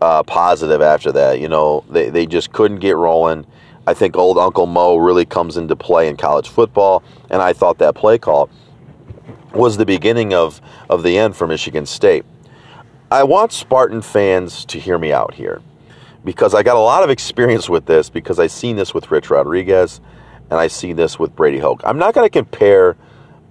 uh, 0.00 0.22
positive 0.22 0.82
after 0.82 1.10
that. 1.12 1.40
You 1.40 1.48
know, 1.48 1.84
they, 1.88 2.10
they 2.10 2.26
just 2.26 2.52
couldn't 2.52 2.80
get 2.80 2.96
rolling. 2.96 3.46
I 3.86 3.92
think 3.94 4.16
old 4.16 4.38
Uncle 4.38 4.66
Mo 4.66 4.96
really 4.96 5.26
comes 5.26 5.56
into 5.56 5.76
play 5.76 6.08
in 6.08 6.16
college 6.16 6.48
football, 6.48 7.02
and 7.30 7.42
I 7.42 7.52
thought 7.52 7.78
that 7.78 7.94
play 7.94 8.18
call 8.18 8.48
was 9.52 9.76
the 9.76 9.84
beginning 9.84 10.32
of, 10.32 10.60
of 10.88 11.02
the 11.02 11.18
end 11.18 11.36
for 11.36 11.46
Michigan 11.46 11.84
State. 11.84 12.24
I 13.10 13.24
want 13.24 13.52
Spartan 13.52 14.00
fans 14.02 14.64
to 14.66 14.80
hear 14.80 14.98
me 14.98 15.12
out 15.12 15.34
here 15.34 15.60
because 16.24 16.54
I 16.54 16.62
got 16.62 16.76
a 16.76 16.80
lot 16.80 17.04
of 17.04 17.10
experience 17.10 17.68
with 17.68 17.84
this 17.84 18.08
because 18.08 18.38
I've 18.38 18.50
seen 18.50 18.76
this 18.76 18.94
with 18.94 19.10
Rich 19.10 19.30
Rodriguez 19.30 20.00
and 20.50 20.58
I 20.58 20.66
see 20.66 20.92
this 20.92 21.18
with 21.18 21.36
Brady 21.36 21.58
Hoke. 21.58 21.82
I'm 21.84 21.98
not 21.98 22.14
going 22.14 22.24
to 22.26 22.30
compare 22.30 22.96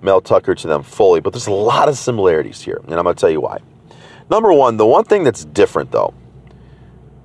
Mel 0.02 0.20
Tucker 0.20 0.56
to 0.56 0.68
them 0.68 0.84
fully, 0.84 1.22
but 1.22 1.32
there's 1.32 1.48
a 1.48 1.52
lot 1.52 1.88
of 1.88 1.98
similarities 1.98 2.62
here, 2.62 2.82
and 2.84 2.96
I'm 2.96 3.04
going 3.04 3.16
to 3.16 3.20
tell 3.20 3.30
you 3.30 3.42
why. 3.42 3.60
Number 4.30 4.52
one, 4.52 4.78
the 4.78 4.86
one 4.86 5.04
thing 5.04 5.24
that's 5.24 5.46
different 5.46 5.92
though 5.92 6.14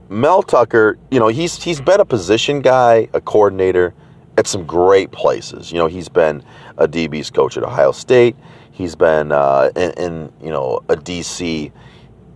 Mel 0.08 0.42
Tucker, 0.42 0.98
you 1.10 1.20
know, 1.20 1.28
he's 1.28 1.62
he's 1.62 1.80
been 1.80 2.00
a 2.00 2.04
position 2.04 2.60
guy, 2.60 3.08
a 3.12 3.20
coordinator 3.20 3.94
at 4.38 4.46
some 4.46 4.64
great 4.64 5.10
places. 5.10 5.70
You 5.70 5.78
know, 5.78 5.86
he's 5.86 6.08
been 6.08 6.42
a 6.78 6.88
DB's 6.88 7.30
coach 7.30 7.56
at 7.56 7.62
Ohio 7.62 7.92
State. 7.92 8.36
He's 8.70 8.94
been 8.94 9.32
uh, 9.32 9.70
in, 9.76 9.90
in, 9.92 10.32
you 10.42 10.50
know 10.50 10.80
a 10.88 10.96
DC, 10.96 11.72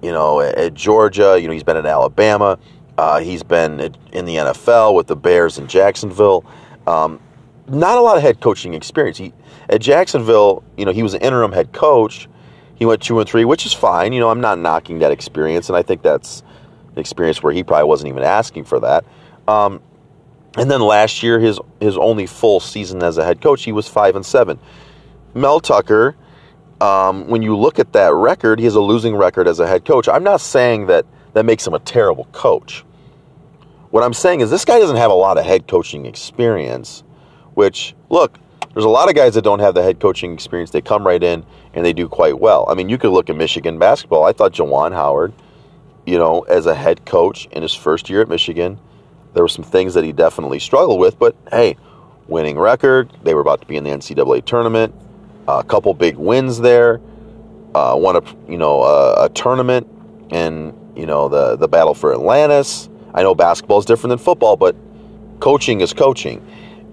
you 0.02 0.12
know, 0.12 0.40
at 0.40 0.74
Georgia. 0.74 1.38
You 1.40 1.46
know, 1.46 1.54
he's 1.54 1.62
been 1.62 1.76
in 1.76 1.86
Alabama. 1.86 2.58
Uh, 2.98 3.20
he's 3.20 3.42
been 3.42 3.80
in 4.12 4.24
the 4.26 4.36
NFL 4.36 4.94
with 4.94 5.06
the 5.06 5.16
Bears 5.16 5.58
in 5.58 5.66
Jacksonville. 5.66 6.44
Um, 6.86 7.20
not 7.68 7.96
a 7.96 8.00
lot 8.00 8.16
of 8.16 8.22
head 8.22 8.40
coaching 8.40 8.74
experience. 8.74 9.16
He 9.16 9.32
at 9.70 9.80
Jacksonville, 9.80 10.62
you 10.76 10.84
know, 10.84 10.92
he 10.92 11.02
was 11.02 11.14
an 11.14 11.22
interim 11.22 11.52
head 11.52 11.72
coach. 11.72 12.28
He 12.74 12.84
went 12.84 13.00
two 13.00 13.18
and 13.20 13.28
three, 13.28 13.44
which 13.44 13.64
is 13.64 13.72
fine. 13.72 14.12
You 14.12 14.20
know, 14.20 14.28
I'm 14.28 14.40
not 14.40 14.58
knocking 14.58 14.98
that 14.98 15.12
experience, 15.12 15.68
and 15.68 15.76
I 15.76 15.82
think 15.82 16.02
that's 16.02 16.42
experience 16.96 17.42
where 17.42 17.52
he 17.52 17.62
probably 17.62 17.88
wasn't 17.88 18.08
even 18.08 18.22
asking 18.22 18.64
for 18.64 18.80
that. 18.80 19.04
Um, 19.48 19.80
and 20.56 20.70
then 20.70 20.80
last 20.80 21.22
year, 21.22 21.38
his 21.40 21.58
his 21.80 21.96
only 21.96 22.26
full 22.26 22.60
season 22.60 23.02
as 23.02 23.18
a 23.18 23.24
head 23.24 23.40
coach, 23.40 23.64
he 23.64 23.72
was 23.72 23.88
five 23.88 24.16
and 24.16 24.24
seven. 24.24 24.58
Mel 25.34 25.60
Tucker, 25.60 26.14
um, 26.80 27.26
when 27.28 27.42
you 27.42 27.56
look 27.56 27.78
at 27.78 27.92
that 27.94 28.12
record, 28.12 28.58
he 28.58 28.66
has 28.66 28.74
a 28.74 28.80
losing 28.80 29.16
record 29.16 29.48
as 29.48 29.60
a 29.60 29.66
head 29.66 29.84
coach. 29.84 30.08
I'm 30.08 30.24
not 30.24 30.40
saying 30.40 30.86
that 30.86 31.06
that 31.32 31.44
makes 31.44 31.66
him 31.66 31.72
a 31.72 31.78
terrible 31.78 32.26
coach. 32.32 32.84
What 33.90 34.02
I'm 34.02 34.12
saying 34.12 34.40
is 34.40 34.50
this 34.50 34.64
guy 34.64 34.78
doesn't 34.78 34.96
have 34.96 35.10
a 35.10 35.14
lot 35.14 35.38
of 35.38 35.44
head 35.44 35.66
coaching 35.66 36.06
experience. 36.06 37.02
Which 37.54 37.94
look, 38.10 38.38
there's 38.74 38.84
a 38.84 38.90
lot 38.90 39.08
of 39.08 39.14
guys 39.14 39.34
that 39.34 39.42
don't 39.42 39.58
have 39.60 39.74
the 39.74 39.82
head 39.82 40.00
coaching 40.00 40.32
experience. 40.32 40.70
They 40.70 40.80
come 40.80 41.06
right 41.06 41.22
in 41.22 41.44
and 41.74 41.84
they 41.84 41.92
do 41.92 42.08
quite 42.08 42.38
well. 42.38 42.66
I 42.68 42.74
mean, 42.74 42.88
you 42.88 42.98
could 42.98 43.10
look 43.10 43.30
at 43.30 43.36
Michigan 43.36 43.78
basketball. 43.78 44.24
I 44.24 44.32
thought 44.32 44.52
Juwan 44.52 44.92
Howard 44.92 45.32
you 46.06 46.18
know, 46.18 46.40
as 46.42 46.66
a 46.66 46.74
head 46.74 47.04
coach 47.06 47.46
in 47.52 47.62
his 47.62 47.74
first 47.74 48.10
year 48.10 48.22
at 48.22 48.28
Michigan, 48.28 48.78
there 49.34 49.42
were 49.42 49.48
some 49.48 49.64
things 49.64 49.94
that 49.94 50.04
he 50.04 50.12
definitely 50.12 50.58
struggled 50.58 51.00
with. 51.00 51.18
But 51.18 51.36
hey, 51.50 51.76
winning 52.26 52.58
record, 52.58 53.10
they 53.22 53.34
were 53.34 53.40
about 53.40 53.60
to 53.60 53.66
be 53.66 53.76
in 53.76 53.84
the 53.84 53.90
NCAA 53.90 54.44
tournament, 54.44 54.94
a 55.48 55.62
couple 55.62 55.92
big 55.94 56.16
wins 56.16 56.60
there, 56.60 57.00
uh, 57.74 57.94
won 57.96 58.16
a 58.16 58.22
you 58.50 58.58
know 58.58 58.82
a, 58.82 59.26
a 59.26 59.28
tournament, 59.30 59.88
and 60.30 60.74
you 60.96 61.06
know 61.06 61.28
the 61.28 61.56
the 61.56 61.68
battle 61.68 61.94
for 61.94 62.12
Atlantis. 62.12 62.88
I 63.14 63.22
know 63.22 63.34
basketball 63.34 63.78
is 63.78 63.84
different 63.84 64.10
than 64.10 64.18
football, 64.18 64.56
but 64.56 64.74
coaching 65.40 65.80
is 65.80 65.92
coaching. 65.92 66.46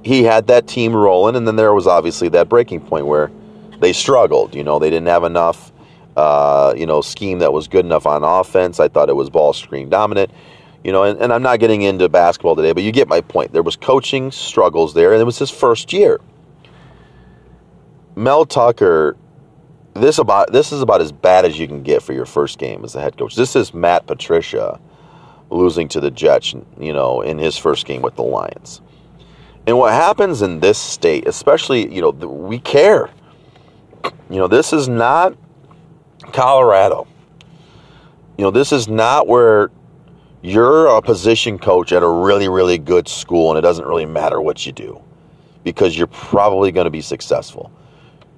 He 0.04 0.24
had 0.24 0.48
that 0.48 0.68
team 0.68 0.96
rolling, 0.96 1.36
and 1.36 1.48
then 1.48 1.56
there 1.56 1.74
was 1.74 1.88
obviously 1.88 2.30
that 2.30 2.50
breaking 2.50 2.82
point 2.82 3.06
where 3.06 3.32
they 3.80 3.94
struggled. 3.94 4.56
You 4.56 4.64
know, 4.64 4.80
they 4.80 4.90
didn't 4.90 5.08
have 5.08 5.24
enough, 5.24 5.69
uh, 6.20 6.74
you 6.76 6.86
know, 6.86 7.00
scheme 7.00 7.40
that 7.40 7.54
was 7.54 7.68
good 7.70 7.86
enough 7.86 8.06
on 8.06 8.24
offense. 8.24 8.80
I 8.80 8.90
thought 8.90 9.10
it 9.10 9.16
was 9.16 9.30
ball 9.30 9.54
screen 9.54 9.90
dominant. 9.90 10.32
You 10.84 10.92
know, 10.92 11.04
and, 11.04 11.20
and 11.22 11.34
I'm 11.34 11.42
not 11.42 11.60
getting 11.60 11.82
into 11.82 12.08
basketball 12.10 12.56
today, 12.56 12.74
but 12.74 12.84
you 12.84 12.92
get 12.92 13.08
my 13.08 13.22
point. 13.22 13.54
There 13.54 13.64
was 13.64 13.76
coaching 13.76 14.32
struggles 14.32 14.94
there, 14.94 15.14
and 15.14 15.22
it 15.22 15.26
was 15.26 15.38
his 15.38 15.50
first 15.50 15.94
year. 15.94 16.20
Mel 18.16 18.46
Tucker, 18.46 19.16
this 19.94 20.18
about 20.18 20.52
this 20.52 20.72
is 20.72 20.82
about 20.82 21.02
as 21.02 21.12
bad 21.12 21.46
as 21.46 21.58
you 21.58 21.68
can 21.68 21.84
get 21.84 22.02
for 22.02 22.14
your 22.14 22.26
first 22.26 22.60
game 22.60 22.84
as 22.84 22.96
a 22.96 23.02
head 23.02 23.18
coach. 23.18 23.36
This 23.36 23.56
is 23.56 23.74
Matt 23.74 24.06
Patricia 24.08 24.80
losing 25.50 25.88
to 25.90 26.00
the 26.00 26.12
Jets, 26.12 26.54
you 26.80 26.94
know, 26.94 27.22
in 27.22 27.38
his 27.38 27.58
first 27.58 27.86
game 27.86 28.02
with 28.02 28.16
the 28.16 28.24
Lions. 28.24 28.82
And 29.68 29.78
what 29.78 29.94
happens 29.94 30.42
in 30.42 30.60
this 30.60 30.78
state, 30.78 31.28
especially, 31.28 31.94
you 31.94 32.02
know, 32.02 32.10
we 32.10 32.60
care. 32.60 33.10
You 34.30 34.38
know, 34.38 34.48
this 34.48 34.74
is 34.74 34.88
not 34.88 35.36
Colorado. 36.32 37.08
You 38.38 38.44
know, 38.44 38.52
this 38.52 38.72
is 38.72 38.88
not 38.88 39.28
where 39.28 39.72
you're 40.42 40.88
a 40.88 41.02
position 41.02 41.60
coach 41.60 41.92
at 41.92 42.04
a 42.04 42.08
really, 42.08 42.48
really 42.48 42.78
good 42.78 43.08
school 43.08 43.50
and 43.50 43.58
it 43.58 43.62
doesn't 43.62 43.86
really 43.86 44.06
matter 44.06 44.40
what 44.40 44.66
you 44.66 44.72
do 44.72 45.02
because 45.64 45.98
you're 45.98 46.08
probably 46.08 46.72
going 46.72 46.86
to 46.86 46.92
be 46.92 47.02
successful. 47.02 47.72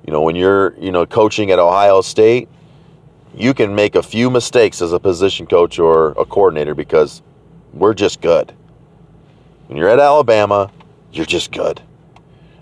You 0.06 0.14
know, 0.14 0.22
when 0.22 0.36
you're, 0.36 0.76
you 0.80 0.92
know, 0.92 1.06
coaching 1.06 1.52
at 1.52 1.60
Ohio 1.60 2.02
State, 2.02 2.50
you 3.36 3.54
can 3.54 3.76
make 3.76 3.96
a 3.96 4.04
few 4.04 4.30
mistakes 4.30 4.82
as 4.82 4.94
a 4.94 5.00
position 5.00 5.46
coach 5.46 5.80
or 5.80 6.10
a 6.12 6.26
coordinator 6.26 6.74
because 6.74 7.22
we're 7.74 7.94
just 7.94 8.22
good. 8.22 8.54
When 9.68 9.78
you're 9.78 9.90
at 9.90 10.00
Alabama, 10.00 10.72
you're 11.14 11.26
just 11.26 11.52
good. 11.52 11.82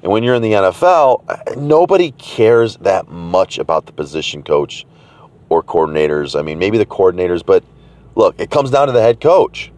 And 0.04 0.12
when 0.12 0.24
you're 0.24 0.36
in 0.36 0.42
the 0.42 0.52
NFL, 0.52 1.58
nobody 1.58 2.12
cares 2.12 2.78
that 2.78 3.08
much 3.10 3.58
about 3.58 3.86
the 3.86 3.92
position 3.92 4.44
coach 4.44 4.86
or 5.50 5.64
coordinators. 5.64 6.38
I 6.38 6.44
mean, 6.44 6.60
maybe 6.60 6.78
the 6.78 6.86
coordinators, 6.86 7.46
but 7.46 7.64
look, 8.16 8.40
it 8.40 8.50
comes 8.50 8.72
down 8.72 8.88
to 8.88 8.94
the 8.94 9.02
head 9.02 9.20
coach. 9.20 9.72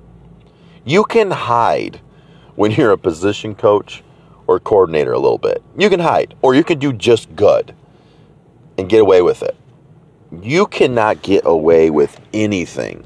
You 0.85 1.03
can 1.03 1.31
hide 1.31 1.99
when 2.55 2.71
you're 2.71 2.91
a 2.91 2.97
position 2.97 3.55
coach 3.55 4.03
or 4.47 4.59
coordinator 4.59 5.13
a 5.13 5.19
little 5.19 5.37
bit. 5.37 5.63
You 5.77 5.89
can 5.89 5.99
hide, 5.99 6.35
or 6.41 6.55
you 6.55 6.63
can 6.63 6.79
do 6.79 6.91
just 6.91 7.35
good 7.35 7.73
and 8.77 8.89
get 8.89 8.99
away 8.99 9.21
with 9.21 9.43
it. 9.43 9.55
You 10.41 10.65
cannot 10.65 11.21
get 11.21 11.45
away 11.45 11.89
with 11.89 12.19
anything 12.33 13.05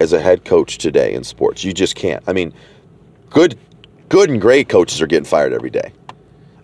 as 0.00 0.12
a 0.12 0.20
head 0.20 0.44
coach 0.44 0.78
today 0.78 1.14
in 1.14 1.22
sports. 1.24 1.64
You 1.64 1.72
just 1.72 1.94
can't. 1.94 2.22
I 2.26 2.32
mean, 2.32 2.52
good 3.30 3.58
good 4.08 4.28
and 4.28 4.40
great 4.40 4.68
coaches 4.68 5.00
are 5.00 5.06
getting 5.06 5.24
fired 5.24 5.52
every 5.52 5.70
day. 5.70 5.92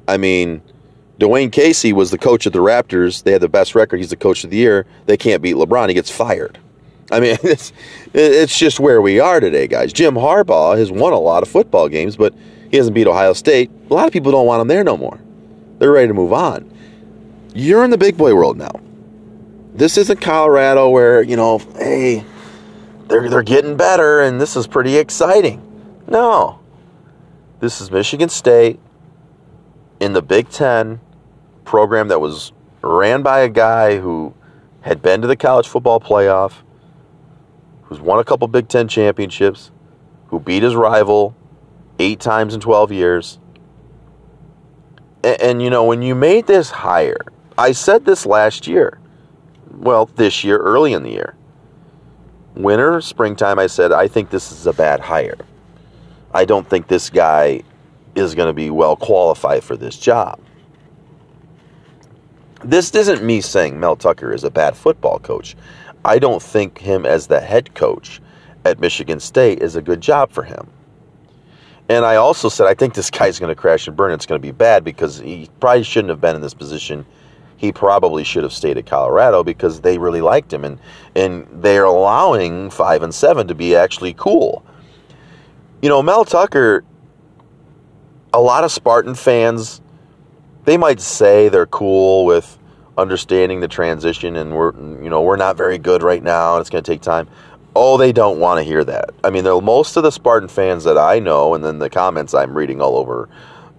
I 0.06 0.16
mean, 0.16 0.60
Dwane 1.18 1.50
Casey 1.50 1.92
was 1.92 2.10
the 2.10 2.18
coach 2.18 2.46
of 2.46 2.52
the 2.52 2.60
Raptors. 2.60 3.24
They 3.24 3.32
had 3.32 3.40
the 3.40 3.48
best 3.48 3.74
record. 3.74 3.96
He's 3.98 4.10
the 4.10 4.16
coach 4.16 4.44
of 4.44 4.50
the 4.50 4.56
year. 4.56 4.86
They 5.06 5.16
can't 5.16 5.42
beat 5.42 5.56
LeBron. 5.56 5.88
He 5.88 5.94
gets 5.94 6.10
fired. 6.10 6.58
I 7.10 7.20
mean, 7.20 7.36
it's 7.42 7.72
it's 8.14 8.56
just 8.58 8.78
where 8.78 9.02
we 9.02 9.18
are 9.18 9.40
today, 9.40 9.66
guys. 9.66 9.92
Jim 9.92 10.14
Harbaugh 10.14 10.78
has 10.78 10.92
won 10.92 11.12
a 11.12 11.18
lot 11.18 11.42
of 11.42 11.48
football 11.48 11.88
games, 11.88 12.16
but 12.16 12.34
he 12.70 12.76
hasn't 12.76 12.94
beat 12.94 13.06
Ohio 13.06 13.32
State. 13.32 13.70
A 13.90 13.94
lot 13.94 14.06
of 14.06 14.12
people 14.12 14.30
don't 14.30 14.46
want 14.46 14.60
him 14.60 14.68
there 14.68 14.84
no 14.84 14.96
more. 14.96 15.18
They're 15.78 15.92
ready 15.92 16.08
to 16.08 16.14
move 16.14 16.32
on. 16.32 16.70
You're 17.54 17.84
in 17.84 17.90
the 17.90 17.98
big 17.98 18.16
boy 18.16 18.34
world 18.34 18.56
now. 18.56 18.80
This 19.74 19.96
isn't 19.96 20.20
Colorado 20.20 20.90
where, 20.90 21.22
you 21.22 21.36
know, 21.36 21.58
hey, 21.76 22.24
they're 23.08 23.28
they're 23.28 23.42
getting 23.42 23.76
better 23.76 24.20
and 24.20 24.40
this 24.40 24.54
is 24.54 24.66
pretty 24.66 24.96
exciting. 24.96 25.62
No. 26.06 26.60
This 27.60 27.80
is 27.80 27.90
Michigan 27.90 28.28
State 28.28 28.78
in 30.00 30.12
the 30.12 30.22
Big 30.22 30.48
10 30.48 31.00
program 31.68 32.08
that 32.08 32.18
was 32.18 32.52
ran 32.80 33.22
by 33.22 33.40
a 33.40 33.48
guy 33.48 33.98
who 33.98 34.34
had 34.80 35.02
been 35.02 35.20
to 35.20 35.26
the 35.26 35.36
college 35.36 35.68
football 35.68 36.00
playoff, 36.00 36.54
who's 37.82 38.00
won 38.00 38.18
a 38.18 38.24
couple 38.24 38.48
Big 38.48 38.68
Ten 38.68 38.88
championships, 38.88 39.70
who 40.28 40.40
beat 40.40 40.62
his 40.62 40.74
rival 40.74 41.36
eight 41.98 42.20
times 42.20 42.54
in 42.54 42.60
12 42.60 42.90
years. 42.90 43.38
And, 45.22 45.40
and, 45.42 45.62
you 45.62 45.68
know, 45.68 45.84
when 45.84 46.00
you 46.00 46.14
made 46.14 46.46
this 46.46 46.70
hire, 46.70 47.20
I 47.58 47.72
said 47.72 48.06
this 48.06 48.24
last 48.24 48.66
year. 48.66 48.98
Well, 49.70 50.06
this 50.06 50.42
year, 50.42 50.56
early 50.56 50.94
in 50.94 51.02
the 51.02 51.10
year. 51.10 51.36
Winter, 52.54 53.02
springtime, 53.02 53.58
I 53.58 53.66
said, 53.66 53.92
I 53.92 54.08
think 54.08 54.30
this 54.30 54.50
is 54.50 54.66
a 54.66 54.72
bad 54.72 55.00
hire. 55.00 55.36
I 56.32 56.46
don't 56.46 56.66
think 56.66 56.88
this 56.88 57.10
guy 57.10 57.62
is 58.14 58.34
going 58.34 58.48
to 58.48 58.54
be 58.54 58.70
well 58.70 58.96
qualified 58.96 59.62
for 59.62 59.76
this 59.76 59.98
job. 59.98 60.40
This 62.64 62.92
isn't 62.94 63.22
me 63.22 63.40
saying 63.40 63.78
Mel 63.78 63.96
Tucker 63.96 64.32
is 64.32 64.44
a 64.44 64.50
bad 64.50 64.76
football 64.76 65.18
coach. 65.18 65.56
I 66.04 66.18
don't 66.18 66.42
think 66.42 66.78
him 66.78 67.06
as 67.06 67.26
the 67.26 67.40
head 67.40 67.74
coach 67.74 68.20
at 68.64 68.80
Michigan 68.80 69.20
State 69.20 69.62
is 69.62 69.76
a 69.76 69.82
good 69.82 70.00
job 70.00 70.30
for 70.30 70.42
him. 70.42 70.68
And 71.88 72.04
I 72.04 72.16
also 72.16 72.48
said, 72.48 72.66
I 72.66 72.74
think 72.74 72.94
this 72.94 73.10
guy's 73.10 73.38
going 73.38 73.54
to 73.54 73.60
crash 73.60 73.86
and 73.86 73.96
burn. 73.96 74.12
It's 74.12 74.26
going 74.26 74.40
to 74.40 74.46
be 74.46 74.52
bad 74.52 74.84
because 74.84 75.18
he 75.18 75.48
probably 75.60 75.84
shouldn't 75.84 76.10
have 76.10 76.20
been 76.20 76.36
in 76.36 76.42
this 76.42 76.54
position. 76.54 77.06
He 77.56 77.72
probably 77.72 78.24
should 78.24 78.42
have 78.42 78.52
stayed 78.52 78.76
at 78.76 78.86
Colorado 78.86 79.42
because 79.42 79.80
they 79.80 79.98
really 79.98 80.20
liked 80.20 80.52
him, 80.52 80.64
and 80.64 80.78
and 81.16 81.46
they're 81.50 81.84
allowing 81.84 82.70
five 82.70 83.02
and 83.02 83.12
seven 83.12 83.48
to 83.48 83.54
be 83.54 83.74
actually 83.74 84.14
cool. 84.14 84.64
You 85.82 85.88
know, 85.88 86.02
Mel 86.02 86.24
Tucker. 86.24 86.84
A 88.34 88.40
lot 88.40 88.62
of 88.62 88.70
Spartan 88.70 89.14
fans, 89.14 89.80
they 90.68 90.76
might 90.76 91.00
say 91.00 91.48
they're 91.48 91.66
cool 91.66 92.26
with 92.26 92.58
understanding 92.98 93.60
the 93.60 93.68
transition, 93.68 94.36
and 94.36 94.54
we're 94.54 94.74
you 95.02 95.08
know 95.08 95.22
we're 95.22 95.36
not 95.36 95.56
very 95.56 95.78
good 95.78 96.02
right 96.02 96.22
now, 96.22 96.54
and 96.54 96.60
it's 96.60 96.68
going 96.68 96.84
to 96.84 96.90
take 96.90 97.00
time. 97.00 97.26
Oh, 97.74 97.96
they 97.96 98.12
don't 98.12 98.38
want 98.38 98.58
to 98.58 98.64
hear 98.64 98.84
that. 98.84 99.10
I 99.24 99.30
mean, 99.30 99.44
most 99.44 99.96
of 99.96 100.02
the 100.02 100.10
Spartan 100.10 100.48
fans 100.48 100.84
that 100.84 100.98
I 100.98 101.20
know, 101.20 101.54
and 101.54 101.64
then 101.64 101.78
the 101.78 101.88
comments 101.88 102.34
I'm 102.34 102.54
reading 102.54 102.82
all 102.82 102.96
over 102.96 103.30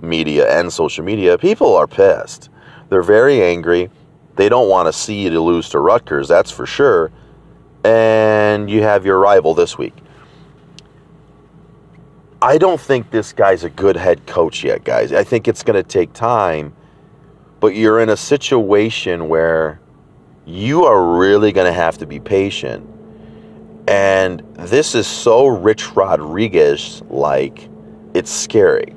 media 0.02 0.50
and 0.58 0.74
social 0.74 1.04
media, 1.04 1.38
people 1.38 1.76
are 1.76 1.86
pissed. 1.86 2.50
They're 2.90 3.04
very 3.04 3.44
angry. 3.44 3.92
They 4.36 4.50
don't 4.50 4.70
want 4.70 4.88
to 4.88 4.94
see 4.94 5.22
you 5.22 5.30
to 5.30 5.42
lose 5.42 5.70
to 5.70 5.80
Rutgers, 5.80 6.28
that's 6.28 6.50
for 6.50 6.66
sure. 6.66 7.12
And 7.84 8.70
you 8.70 8.82
have 8.82 9.06
your 9.06 9.20
rival 9.20 9.54
this 9.54 9.78
week. 9.78 9.94
I 12.42 12.58
don't 12.58 12.80
think 12.80 13.12
this 13.12 13.34
guy's 13.34 13.64
a 13.66 13.70
good 13.70 13.98
head 13.98 14.26
coach 14.26 14.64
yet, 14.64 14.86
guys. 14.86 15.12
I 15.12 15.26
think 15.26 15.48
it's 15.48 15.62
going 15.62 15.76
to 15.76 15.88
take 15.88 16.14
time, 16.14 16.74
but 17.60 17.76
you're 17.76 18.00
in 18.00 18.10
a 18.10 18.18
situation 18.18 19.28
where 19.28 19.80
you 20.46 20.86
are 20.86 21.18
really 21.18 21.52
going 21.52 21.68
to 21.68 21.74
have 21.74 21.98
to 21.98 22.06
be 22.06 22.20
patient 22.20 22.90
and 23.90 24.42
this 24.56 24.94
is 24.94 25.08
so 25.08 25.48
Rich 25.48 25.96
Rodriguez 25.96 27.02
like, 27.10 27.68
it's 28.14 28.30
scary. 28.30 28.94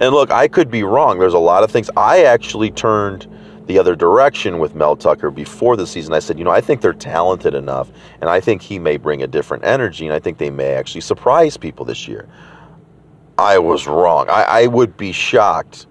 And 0.00 0.12
look, 0.12 0.32
I 0.32 0.48
could 0.48 0.72
be 0.72 0.82
wrong. 0.82 1.20
There's 1.20 1.34
a 1.34 1.38
lot 1.38 1.62
of 1.62 1.70
things. 1.70 1.88
I 1.96 2.24
actually 2.24 2.72
turned 2.72 3.28
the 3.66 3.78
other 3.78 3.94
direction 3.94 4.58
with 4.58 4.74
Mel 4.74 4.96
Tucker 4.96 5.30
before 5.30 5.76
the 5.76 5.86
season. 5.86 6.12
I 6.14 6.18
said, 6.18 6.36
you 6.36 6.44
know, 6.44 6.50
I 6.50 6.60
think 6.60 6.80
they're 6.80 6.92
talented 6.92 7.54
enough, 7.54 7.92
and 8.20 8.28
I 8.28 8.40
think 8.40 8.60
he 8.60 8.80
may 8.80 8.96
bring 8.96 9.22
a 9.22 9.26
different 9.28 9.64
energy, 9.64 10.04
and 10.04 10.12
I 10.12 10.18
think 10.18 10.38
they 10.38 10.50
may 10.50 10.74
actually 10.74 11.02
surprise 11.02 11.56
people 11.56 11.84
this 11.84 12.08
year. 12.08 12.28
I 13.38 13.60
was 13.60 13.86
wrong. 13.86 14.28
I, 14.28 14.42
I 14.42 14.66
would 14.66 14.96
be 14.96 15.12
shocked 15.12 15.86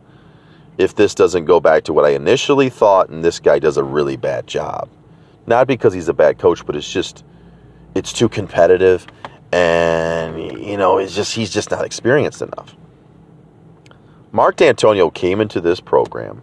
if 0.77 0.95
this 0.95 1.13
doesn't 1.13 1.45
go 1.45 1.59
back 1.59 1.83
to 1.83 1.93
what 1.93 2.05
I 2.05 2.09
initially 2.09 2.69
thought, 2.69 3.09
and 3.09 3.23
this 3.23 3.39
guy 3.39 3.59
does 3.59 3.77
a 3.77 3.83
really 3.83 4.17
bad 4.17 4.47
job. 4.47 4.89
Not 5.45 5.67
because 5.67 5.93
he's 5.93 6.09
a 6.09 6.13
bad 6.13 6.39
coach, 6.39 6.65
but 6.65 6.75
it's 6.75 6.91
just 6.91 7.23
it's 7.95 8.13
too 8.13 8.29
competitive, 8.29 9.05
and 9.51 10.37
you 10.65 10.77
know, 10.77 10.97
it's 10.97 11.15
just 11.15 11.35
he's 11.35 11.51
just 11.51 11.69
not 11.71 11.85
experienced 11.85 12.41
enough. 12.41 12.75
Mark 14.31 14.57
Dantonio 14.57 15.13
came 15.13 15.41
into 15.41 15.61
this 15.61 15.79
program 15.79 16.41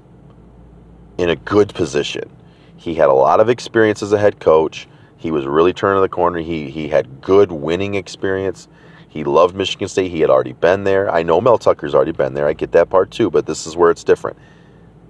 in 1.19 1.29
a 1.29 1.37
good 1.37 1.75
position. 1.75 2.31
He 2.77 2.95
had 2.95 3.09
a 3.09 3.15
lot 3.15 3.41
of 3.41 3.49
experience 3.49 4.03
as 4.03 4.13
a 4.13 4.19
head 4.19 4.39
coach. 4.39 4.87
He 5.17 5.31
was 5.31 5.45
really 5.47 5.73
turning 5.73 6.01
the 6.01 6.09
corner. 6.09 6.39
He 6.39 6.71
he 6.71 6.89
had 6.89 7.21
good 7.21 7.51
winning 7.51 7.95
experience. 7.95 8.69
He 9.11 9.25
loved 9.25 9.57
Michigan 9.57 9.89
State. 9.89 10.13
He 10.13 10.21
had 10.21 10.31
already 10.31 10.53
been 10.53 10.85
there. 10.85 11.13
I 11.13 11.25
know 11.25 11.41
Mel 11.41 11.59
Tucker's 11.59 11.97
already 11.97 12.13
been 12.13 12.33
there. 12.33 12.47
I 12.47 12.53
get 12.53 12.71
that 12.73 12.89
part 12.89 13.11
too, 13.11 13.29
but 13.29 13.45
this 13.45 13.67
is 13.67 13.77
where 13.77 13.91
it's 13.91 14.05
different. 14.05 14.39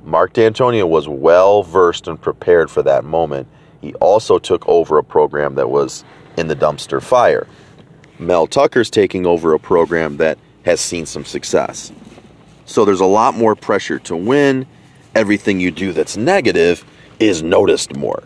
Mark 0.04 0.32
Dantonio 0.32 0.88
was 0.88 1.06
well 1.06 1.62
versed 1.62 2.08
and 2.08 2.20
prepared 2.20 2.70
for 2.70 2.82
that 2.82 3.04
moment. 3.04 3.46
He 3.82 3.92
also 3.96 4.38
took 4.38 4.66
over 4.66 4.96
a 4.96 5.04
program 5.04 5.54
that 5.56 5.68
was 5.68 6.02
in 6.38 6.48
the 6.48 6.56
dumpster 6.56 7.02
fire. 7.02 7.46
Mel 8.18 8.46
Tucker's 8.46 8.88
taking 8.88 9.26
over 9.26 9.52
a 9.52 9.58
program 9.58 10.16
that 10.16 10.38
has 10.64 10.80
seen 10.80 11.04
some 11.04 11.26
success. 11.26 11.92
So 12.64 12.86
there's 12.86 13.00
a 13.00 13.06
lot 13.06 13.34
more 13.34 13.54
pressure 13.54 13.98
to 14.00 14.16
win. 14.16 14.66
Everything 15.14 15.60
you 15.60 15.70
do 15.70 15.92
that's 15.92 16.16
negative 16.16 16.84
is 17.18 17.42
noticed 17.42 17.94
more. 17.96 18.22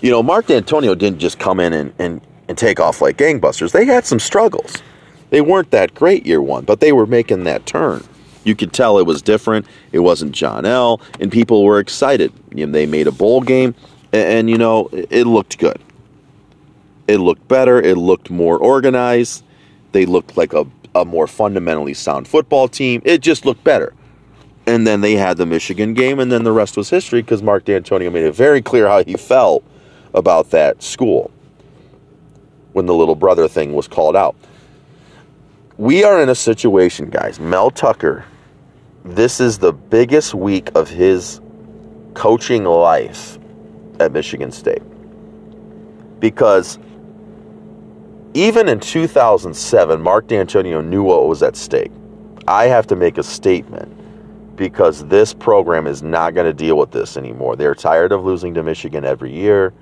You 0.00 0.10
know, 0.10 0.22
Mark 0.22 0.46
Dantonio 0.46 0.96
didn't 0.96 1.18
just 1.18 1.38
come 1.38 1.60
in 1.60 1.74
and, 1.74 1.92
and, 1.98 2.20
and 2.48 2.56
take 2.56 2.80
off 2.80 3.02
like 3.02 3.18
gangbusters. 3.18 3.72
They 3.72 3.84
had 3.84 4.06
some 4.06 4.18
struggles. 4.18 4.82
They 5.30 5.40
weren't 5.40 5.70
that 5.70 5.94
great 5.94 6.26
year 6.26 6.42
one, 6.42 6.64
but 6.64 6.80
they 6.80 6.92
were 6.92 7.06
making 7.06 7.44
that 7.44 7.66
turn. 7.66 8.04
You 8.44 8.54
could 8.54 8.72
tell 8.72 8.98
it 8.98 9.06
was 9.06 9.22
different. 9.22 9.66
It 9.92 10.00
wasn't 10.00 10.32
John 10.32 10.64
L. 10.64 11.00
And 11.20 11.30
people 11.30 11.64
were 11.64 11.78
excited. 11.78 12.32
You 12.54 12.66
know, 12.66 12.72
they 12.72 12.86
made 12.86 13.06
a 13.06 13.12
bowl 13.12 13.40
game, 13.40 13.74
and, 14.12 14.28
and 14.28 14.50
you 14.50 14.58
know 14.58 14.88
it 14.92 15.26
looked 15.26 15.58
good. 15.58 15.80
It 17.06 17.18
looked 17.18 17.46
better. 17.48 17.80
It 17.80 17.96
looked 17.96 18.30
more 18.30 18.56
organized. 18.56 19.44
They 19.92 20.06
looked 20.06 20.36
like 20.36 20.52
a, 20.52 20.66
a 20.94 21.04
more 21.04 21.26
fundamentally 21.26 21.94
sound 21.94 22.28
football 22.28 22.68
team. 22.68 23.02
It 23.04 23.20
just 23.20 23.44
looked 23.44 23.64
better. 23.64 23.94
And 24.66 24.86
then 24.86 25.00
they 25.00 25.14
had 25.14 25.36
the 25.36 25.46
Michigan 25.46 25.94
game, 25.94 26.20
and 26.20 26.30
then 26.30 26.44
the 26.44 26.52
rest 26.52 26.76
was 26.76 26.90
history 26.90 27.22
because 27.22 27.42
Mark 27.42 27.64
Dantonio 27.64 28.12
made 28.12 28.24
it 28.24 28.34
very 28.34 28.62
clear 28.62 28.86
how 28.86 29.02
he 29.02 29.14
felt 29.14 29.64
about 30.14 30.50
that 30.50 30.82
school 30.82 31.30
when 32.72 32.86
the 32.86 32.94
little 32.94 33.16
brother 33.16 33.48
thing 33.48 33.72
was 33.72 33.88
called 33.88 34.14
out. 34.14 34.36
We 35.80 36.04
are 36.04 36.20
in 36.20 36.28
a 36.28 36.34
situation, 36.34 37.08
guys. 37.08 37.40
Mel 37.40 37.70
Tucker, 37.70 38.26
this 39.02 39.40
is 39.40 39.56
the 39.56 39.72
biggest 39.72 40.34
week 40.34 40.68
of 40.74 40.90
his 40.90 41.40
coaching 42.12 42.64
life 42.64 43.38
at 43.98 44.12
Michigan 44.12 44.52
State. 44.52 44.82
Because 46.20 46.78
even 48.34 48.68
in 48.68 48.78
2007, 48.78 50.02
Mark 50.02 50.26
Dantonio 50.26 50.84
knew 50.84 51.02
what 51.02 51.26
was 51.26 51.42
at 51.42 51.56
stake. 51.56 51.92
I 52.46 52.66
have 52.66 52.86
to 52.88 52.94
make 52.94 53.16
a 53.16 53.22
statement 53.22 54.56
because 54.56 55.06
this 55.06 55.32
program 55.32 55.86
is 55.86 56.02
not 56.02 56.34
going 56.34 56.44
to 56.46 56.52
deal 56.52 56.76
with 56.76 56.90
this 56.90 57.16
anymore. 57.16 57.56
They're 57.56 57.74
tired 57.74 58.12
of 58.12 58.22
losing 58.22 58.52
to 58.52 58.62
Michigan 58.62 59.06
every 59.06 59.34
year, 59.34 59.72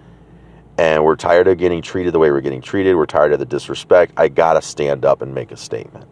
and 0.79 1.05
we're 1.05 1.17
tired 1.17 1.49
of 1.49 1.59
getting 1.59 1.83
treated 1.83 2.15
the 2.15 2.21
way 2.21 2.31
we're 2.31 2.41
getting 2.41 2.63
treated. 2.63 2.95
We're 2.95 3.07
tired 3.07 3.33
of 3.33 3.41
the 3.41 3.45
disrespect. 3.45 4.13
I 4.17 4.29
got 4.29 4.55
to 4.55 4.63
stand 4.63 5.05
up 5.05 5.21
and 5.21 5.35
make 5.35 5.51
a 5.51 5.57
statement. 5.57 6.07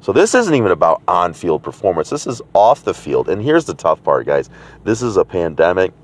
So 0.00 0.12
this 0.12 0.34
isn't 0.34 0.54
even 0.54 0.70
about 0.70 1.02
on-field 1.08 1.62
performance. 1.62 2.10
This 2.10 2.26
is 2.26 2.42
off 2.52 2.84
the 2.84 2.92
field. 2.92 3.30
And 3.30 3.40
here's 3.40 3.64
the 3.64 3.72
tough 3.72 4.04
part, 4.04 4.26
guys. 4.26 4.50
This 4.84 5.00
is 5.00 5.16
a 5.16 5.24
pandemic 5.24 5.94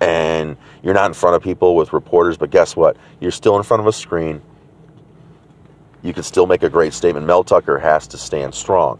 and 0.00 0.56
you're 0.82 0.94
not 0.94 1.06
in 1.06 1.14
front 1.14 1.36
of 1.36 1.42
people 1.42 1.76
with 1.76 1.92
reporters, 1.92 2.36
but 2.36 2.50
guess 2.50 2.74
what? 2.74 2.96
You're 3.20 3.30
still 3.30 3.56
in 3.56 3.62
front 3.62 3.80
of 3.80 3.86
a 3.86 3.92
screen. 3.92 4.42
You 6.02 6.12
can 6.12 6.24
still 6.24 6.48
make 6.48 6.64
a 6.64 6.68
great 6.68 6.92
statement. 6.92 7.24
Mel 7.24 7.44
Tucker 7.44 7.78
has 7.78 8.08
to 8.08 8.18
stand 8.18 8.56
strong. 8.56 8.98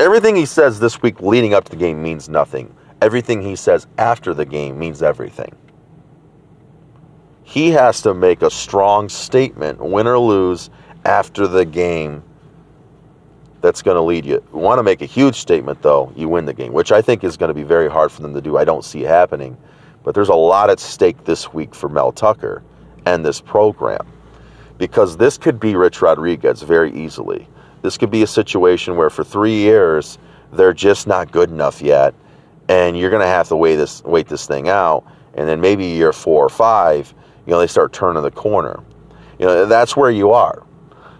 Everything 0.00 0.34
he 0.34 0.46
says 0.46 0.80
this 0.80 1.02
week 1.02 1.20
leading 1.20 1.52
up 1.52 1.64
to 1.64 1.70
the 1.70 1.76
game 1.76 2.02
means 2.02 2.30
nothing. 2.30 2.74
Everything 3.02 3.42
he 3.42 3.54
says 3.54 3.86
after 3.98 4.32
the 4.32 4.46
game 4.46 4.78
means 4.78 5.02
everything. 5.02 5.54
He 7.48 7.70
has 7.70 8.02
to 8.02 8.12
make 8.12 8.42
a 8.42 8.50
strong 8.50 9.08
statement, 9.08 9.78
win 9.78 10.08
or 10.08 10.18
lose, 10.18 10.68
after 11.04 11.46
the 11.46 11.64
game 11.64 12.24
that's 13.60 13.82
going 13.82 13.94
to 13.94 14.02
lead 14.02 14.26
you. 14.26 14.42
you 14.52 14.58
want 14.58 14.80
to 14.80 14.82
make 14.82 15.00
a 15.00 15.06
huge 15.06 15.36
statement, 15.36 15.80
though, 15.80 16.12
you 16.16 16.28
win 16.28 16.44
the 16.44 16.52
game, 16.52 16.72
which 16.72 16.90
I 16.90 17.00
think 17.00 17.22
is 17.22 17.36
going 17.36 17.48
to 17.48 17.54
be 17.54 17.62
very 17.62 17.88
hard 17.88 18.10
for 18.10 18.20
them 18.20 18.34
to 18.34 18.40
do. 18.40 18.56
I 18.56 18.64
don't 18.64 18.84
see 18.84 19.04
it 19.04 19.08
happening. 19.08 19.56
But 20.02 20.16
there's 20.16 20.28
a 20.28 20.34
lot 20.34 20.70
at 20.70 20.80
stake 20.80 21.22
this 21.24 21.54
week 21.54 21.72
for 21.72 21.88
Mel 21.88 22.10
Tucker 22.10 22.64
and 23.06 23.24
this 23.24 23.40
program 23.40 24.04
because 24.76 25.16
this 25.16 25.38
could 25.38 25.60
be 25.60 25.76
Rich 25.76 26.02
Rodriguez 26.02 26.62
very 26.62 26.92
easily. 26.92 27.48
This 27.82 27.96
could 27.96 28.10
be 28.10 28.24
a 28.24 28.26
situation 28.26 28.96
where 28.96 29.08
for 29.08 29.22
three 29.22 29.54
years 29.54 30.18
they're 30.52 30.74
just 30.74 31.06
not 31.06 31.30
good 31.30 31.50
enough 31.50 31.80
yet, 31.80 32.12
and 32.68 32.98
you're 32.98 33.10
going 33.10 33.22
to 33.22 33.28
have 33.28 33.46
to 33.48 33.56
wait 33.56 33.76
this 33.76 34.02
wait 34.02 34.26
this 34.26 34.46
thing 34.46 34.68
out, 34.68 35.04
and 35.34 35.48
then 35.48 35.60
maybe 35.60 35.84
year 35.84 36.12
four 36.12 36.44
or 36.44 36.48
five, 36.48 37.14
you 37.46 37.52
know, 37.52 37.58
they 37.58 37.66
start 37.66 37.92
turning 37.92 38.22
the 38.22 38.30
corner. 38.30 38.82
You 39.38 39.46
know, 39.46 39.66
that's 39.66 39.96
where 39.96 40.10
you 40.10 40.32
are. 40.32 40.62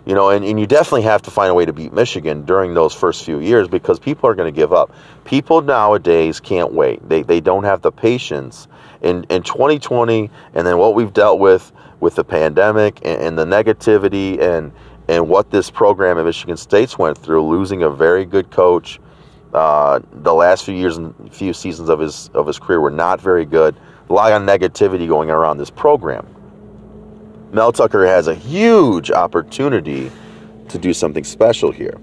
You 0.06 0.14
know, 0.14 0.30
and, 0.30 0.44
and 0.44 0.58
you 0.58 0.68
definitely 0.68 1.02
have 1.02 1.22
to 1.22 1.32
find 1.32 1.50
a 1.50 1.54
way 1.54 1.64
to 1.64 1.72
beat 1.72 1.92
Michigan 1.92 2.44
during 2.44 2.74
those 2.74 2.94
first 2.94 3.24
few 3.24 3.40
years 3.40 3.66
because 3.66 3.98
people 3.98 4.30
are 4.30 4.36
going 4.36 4.52
to 4.52 4.56
give 4.56 4.72
up. 4.72 4.94
People 5.24 5.62
nowadays 5.62 6.38
can't 6.38 6.72
wait. 6.72 7.06
They, 7.08 7.22
they 7.22 7.40
don't 7.40 7.64
have 7.64 7.82
the 7.82 7.90
patience. 7.90 8.68
In, 9.02 9.24
in 9.24 9.42
2020, 9.42 10.30
and 10.54 10.66
then 10.66 10.78
what 10.78 10.94
we've 10.94 11.12
dealt 11.12 11.40
with 11.40 11.72
with 11.98 12.14
the 12.14 12.24
pandemic 12.24 13.00
and, 13.04 13.20
and 13.20 13.38
the 13.38 13.44
negativity 13.44 14.40
and, 14.40 14.72
and 15.08 15.28
what 15.28 15.50
this 15.50 15.70
program 15.70 16.18
at 16.18 16.24
Michigan 16.24 16.56
State's 16.56 16.96
went 16.96 17.18
through, 17.18 17.42
losing 17.42 17.82
a 17.82 17.90
very 17.90 18.24
good 18.24 18.50
coach. 18.50 19.00
Uh, 19.52 20.00
the 20.12 20.34
last 20.34 20.64
few 20.64 20.74
years 20.74 20.96
and 20.98 21.34
few 21.34 21.52
seasons 21.52 21.88
of 21.88 21.98
his 21.98 22.28
of 22.34 22.46
his 22.46 22.58
career 22.58 22.80
were 22.80 22.90
not 22.90 23.20
very 23.20 23.44
good. 23.44 23.74
A 24.08 24.12
lot 24.12 24.32
of 24.32 24.42
negativity 24.42 25.08
going 25.08 25.30
around 25.30 25.58
this 25.58 25.70
program. 25.70 26.26
Mel 27.52 27.72
Tucker 27.72 28.06
has 28.06 28.28
a 28.28 28.34
huge 28.34 29.10
opportunity 29.10 30.10
to 30.68 30.78
do 30.78 30.92
something 30.92 31.24
special 31.24 31.72
here. 31.72 31.98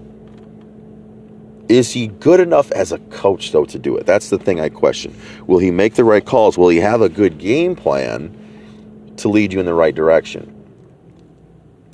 Is 1.68 1.90
he 1.92 2.08
good 2.08 2.40
enough 2.40 2.70
as 2.72 2.92
a 2.92 2.98
coach, 2.98 3.52
though, 3.52 3.64
to 3.64 3.78
do 3.78 3.96
it? 3.96 4.04
That's 4.04 4.28
the 4.28 4.38
thing 4.38 4.60
I 4.60 4.68
question. 4.68 5.18
Will 5.46 5.58
he 5.58 5.70
make 5.70 5.94
the 5.94 6.04
right 6.04 6.24
calls? 6.24 6.58
Will 6.58 6.68
he 6.68 6.78
have 6.78 7.00
a 7.00 7.08
good 7.08 7.38
game 7.38 7.74
plan 7.74 9.14
to 9.16 9.28
lead 9.28 9.52
you 9.52 9.60
in 9.60 9.66
the 9.66 9.74
right 9.74 9.94
direction? 9.94 10.50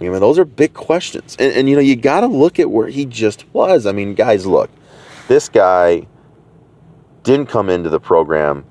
You 0.01 0.11
know, 0.11 0.19
those 0.19 0.39
are 0.39 0.45
big 0.45 0.75
questions. 0.75 1.37
And, 1.39 1.53
and 1.53 1.69
you 1.69 1.77
know, 1.77 1.83
you 1.83 1.95
got 1.95 2.21
to 2.21 2.27
look 2.27 2.59
at 2.59 2.71
where 2.71 2.89
he 2.89 3.05
just 3.05 3.45
was. 3.53 3.87
I 3.87 3.93
mean, 3.93 4.15
guys, 4.15 4.47
look, 4.47 4.71
this 5.29 5.49
guy 5.49 6.07
didn't 7.23 7.47
come 7.47 7.69
into 7.69 7.91
the 7.91 8.01
program 8.01 8.65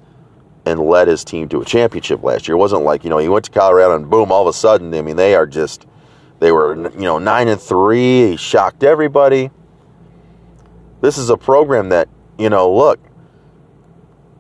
and 0.70 0.80
led 0.80 1.08
his 1.08 1.24
team 1.24 1.50
to 1.50 1.62
a 1.62 1.66
championship 1.66 2.24
last 2.24 2.48
year. 2.48 2.56
It 2.56 2.60
wasn't 2.60 2.84
like, 2.84 3.04
you 3.04 3.10
know, 3.10 3.18
he 3.18 3.28
went 3.28 3.46
to 3.46 3.52
Colorado 3.52 3.96
and 3.96 4.10
boom, 4.10 4.32
all 4.32 4.42
of 4.42 4.48
a 4.48 4.54
sudden, 4.54 4.94
I 4.94 5.02
mean, 5.02 5.16
they 5.16 5.36
are 5.36 5.48
just, 5.48 5.88
they 6.40 6.52
were, 6.52 6.76
you 6.92 7.02
know, 7.02 7.18
9 7.18 7.48
and 7.48 7.60
3. 7.60 8.32
He 8.32 8.38
shocked 8.38 8.84
everybody. 8.84 9.50
This 11.02 11.18
is 11.18 11.30
a 11.30 11.38
program 11.38 11.90
that, 11.90 12.08
you 12.38 12.50
know, 12.50 12.72
look, 12.72 13.00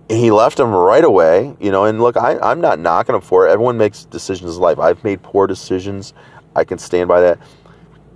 he 0.09 0.31
left 0.31 0.59
him 0.59 0.71
right 0.71 1.03
away, 1.03 1.55
you 1.59 1.71
know, 1.71 1.85
and 1.85 2.01
look, 2.01 2.15
I, 2.17 2.37
I'm 2.39 2.61
not 2.61 2.79
knocking 2.79 3.15
him 3.15 3.21
for 3.21 3.47
it. 3.47 3.51
Everyone 3.51 3.77
makes 3.77 4.05
decisions 4.05 4.55
in 4.55 4.61
life. 4.61 4.79
I've 4.79 5.03
made 5.03 5.21
poor 5.21 5.47
decisions. 5.47 6.13
I 6.55 6.63
can 6.63 6.77
stand 6.77 7.07
by 7.07 7.21
that. 7.21 7.39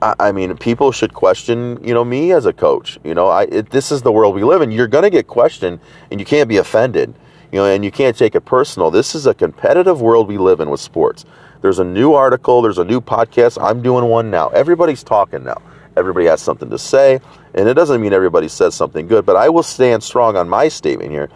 I, 0.01 0.15
I 0.19 0.31
mean, 0.31 0.55
people 0.57 0.91
should 0.91 1.13
question, 1.13 1.79
you 1.83 1.93
know, 1.93 2.03
me 2.03 2.31
as 2.31 2.45
a 2.45 2.53
coach. 2.53 2.99
You 3.03 3.13
know, 3.13 3.27
I, 3.27 3.43
it, 3.43 3.69
this 3.69 3.91
is 3.91 4.01
the 4.01 4.11
world 4.11 4.35
we 4.35 4.43
live 4.43 4.61
in. 4.61 4.71
You're 4.71 4.87
going 4.87 5.03
to 5.03 5.09
get 5.09 5.27
questioned, 5.27 5.79
and 6.11 6.19
you 6.19 6.25
can't 6.25 6.49
be 6.49 6.57
offended 6.57 7.13
you 7.53 7.59
know, 7.59 7.65
and 7.65 7.85
you 7.85 7.91
can't 7.91 8.17
take 8.17 8.33
it 8.33 8.41
personal. 8.41 8.89
This 8.89 9.13
is 9.13 9.27
a 9.27 9.33
competitive 9.35 10.01
world 10.01 10.27
we 10.27 10.39
live 10.39 10.59
in 10.59 10.71
with 10.71 10.79
sports. 10.79 11.23
There's 11.61 11.77
a 11.77 11.83
new 11.83 12.13
article, 12.13 12.63
there's 12.63 12.79
a 12.79 12.83
new 12.83 12.99
podcast. 12.99 13.61
I'm 13.63 13.83
doing 13.83 14.05
one 14.05 14.31
now. 14.31 14.49
Everybody's 14.49 15.03
talking 15.03 15.43
now. 15.43 15.61
Everybody 15.95 16.25
has 16.25 16.41
something 16.41 16.71
to 16.71 16.79
say, 16.79 17.21
and 17.53 17.69
it 17.69 17.75
doesn't 17.75 18.01
mean 18.01 18.11
everybody 18.11 18.47
says 18.47 18.73
something 18.73 19.05
good, 19.05 19.23
but 19.23 19.35
I 19.35 19.49
will 19.49 19.61
stand 19.61 20.01
strong 20.03 20.35
on 20.35 20.49
my 20.49 20.67
statement 20.67 21.11
here. 21.11 21.29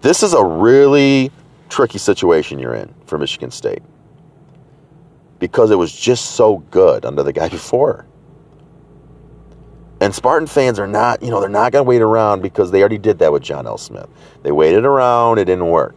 This 0.00 0.22
is 0.22 0.32
a 0.32 0.42
really 0.42 1.30
tricky 1.68 1.98
situation 1.98 2.58
you're 2.58 2.74
in 2.74 2.94
for 3.04 3.18
Michigan 3.18 3.50
State 3.50 3.82
because 5.38 5.70
it 5.70 5.76
was 5.76 5.94
just 5.94 6.30
so 6.30 6.58
good 6.70 7.04
under 7.04 7.22
the 7.22 7.34
guy 7.34 7.48
before. 7.50 8.06
And 10.00 10.14
Spartan 10.14 10.46
fans 10.46 10.78
are 10.78 10.86
not, 10.86 11.22
you 11.22 11.30
know, 11.30 11.40
they're 11.40 11.48
not 11.48 11.72
going 11.72 11.84
to 11.84 11.88
wait 11.88 12.02
around 12.02 12.42
because 12.42 12.70
they 12.70 12.80
already 12.80 12.98
did 12.98 13.18
that 13.20 13.32
with 13.32 13.42
John 13.42 13.66
L. 13.66 13.78
Smith. 13.78 14.08
They 14.42 14.52
waited 14.52 14.84
around, 14.84 15.38
it 15.38 15.46
didn't 15.46 15.68
work. 15.68 15.94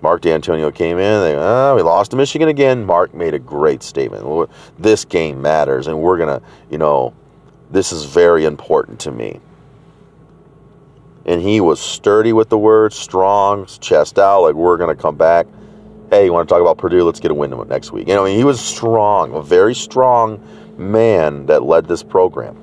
Mark 0.00 0.22
Dantonio 0.22 0.74
came 0.74 0.98
in, 0.98 1.20
they, 1.20 1.34
oh, 1.34 1.74
we 1.76 1.82
lost 1.82 2.10
to 2.10 2.16
Michigan 2.16 2.48
again. 2.48 2.84
Mark 2.84 3.14
made 3.14 3.34
a 3.34 3.38
great 3.38 3.82
statement. 3.82 4.50
This 4.78 5.04
game 5.04 5.40
matters, 5.40 5.86
and 5.86 6.00
we're 6.00 6.18
going 6.18 6.40
to, 6.40 6.46
you 6.70 6.78
know, 6.78 7.14
this 7.70 7.92
is 7.92 8.04
very 8.04 8.44
important 8.44 9.00
to 9.00 9.10
me. 9.10 9.40
And 11.26 11.40
he 11.40 11.60
was 11.60 11.80
sturdy 11.80 12.34
with 12.34 12.50
the 12.50 12.58
words, 12.58 12.96
strong, 12.96 13.64
chest 13.64 14.18
out, 14.18 14.42
like 14.42 14.54
we're 14.54 14.76
going 14.76 14.94
to 14.94 15.02
come 15.02 15.16
back. 15.16 15.46
Hey, 16.10 16.26
you 16.26 16.32
want 16.34 16.46
to 16.46 16.52
talk 16.52 16.60
about 16.60 16.76
Purdue? 16.76 17.02
Let's 17.02 17.18
get 17.18 17.30
a 17.30 17.34
win 17.34 17.50
next 17.66 17.90
week. 17.90 18.06
You 18.08 18.14
know, 18.14 18.26
I 18.26 18.28
mean, 18.28 18.36
he 18.36 18.44
was 18.44 18.60
strong, 18.60 19.34
a 19.34 19.42
very 19.42 19.74
strong 19.74 20.38
man 20.78 21.46
that 21.46 21.62
led 21.62 21.86
this 21.86 22.02
program. 22.02 22.60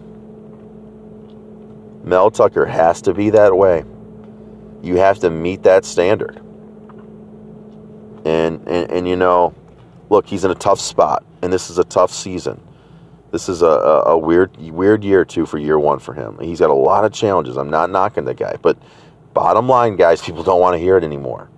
Mel 2.04 2.32
Tucker 2.32 2.66
has 2.66 3.02
to 3.04 3.14
be 3.14 3.30
that 3.32 3.56
way. 3.56 3.84
You 4.82 4.98
have 4.98 5.20
to 5.20 5.30
meet 5.30 5.64
that 5.64 5.86
standard. 5.86 6.38
And, 8.26 8.68
and, 8.68 8.92
and 8.92 9.08
you 9.08 9.16
know, 9.16 9.54
look, 10.10 10.28
he's 10.28 10.44
in 10.44 10.52
a 10.52 10.56
tough 10.56 10.80
spot, 10.80 11.24
and 11.42 11.52
this 11.52 11.70
is 11.70 11.78
a 11.78 11.84
tough 11.84 12.12
season. 12.12 12.62
This 13.32 13.48
is 13.48 13.62
a, 13.62 13.68
a, 13.68 14.02
a 14.12 14.18
weird 14.18 14.58
weird 14.58 15.04
year 15.04 15.24
too 15.24 15.46
for 15.46 15.58
year 15.58 15.80
one 15.80 16.00
for 16.00 16.14
him. 16.14 16.38
He's 16.40 16.60
got 16.60 16.70
a 16.70 16.74
lot 16.74 17.06
of 17.06 17.14
challenges. 17.14 17.58
I'm 17.58 17.70
not 17.70 17.90
knocking 17.90 18.26
the 18.26 18.34
guy, 18.34 18.58
but 18.62 18.78
bottom 19.34 19.70
line, 19.70 19.96
guys, 19.96 20.22
people 20.26 20.44
don't 20.44 20.60
want 20.60 20.74
to 20.74 20.80
hear 20.80 20.98
it 20.98 21.04
anymore. 21.04 21.50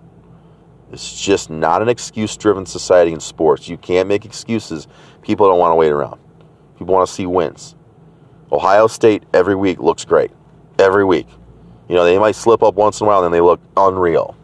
It's 0.91 1.19
just 1.19 1.49
not 1.49 1.81
an 1.81 1.89
excuse 1.89 2.37
driven 2.37 2.67
society 2.67 3.11
in 3.11 3.19
sports. 3.19 3.67
You 3.67 3.77
can't 3.77 4.07
make 4.07 4.25
excuses. 4.25 4.87
People 5.23 5.47
don't 5.47 5.57
want 5.57 5.71
to 5.71 5.75
wait 5.75 5.91
around. 5.91 6.19
Want 6.88 7.08
to 7.08 7.13
see 7.13 7.26
wins. 7.26 7.76
Ohio 8.52 8.88
State 8.88 9.24
every 9.34 9.56
week 9.56 9.80
looks 9.80 10.06
great. 10.06 10.32
Every 10.78 11.04
week. 11.04 11.28
You 11.89 11.96
know, 11.96 12.06
they 12.06 12.17
might 12.17 12.36
slip 12.36 12.63
up 12.63 12.76
once 12.76 13.02
in 13.02 13.06
a 13.06 13.08
while 13.08 13.24
and 13.24 13.34
they 13.34 13.41
look 13.41 13.60
unreal. 13.76 14.36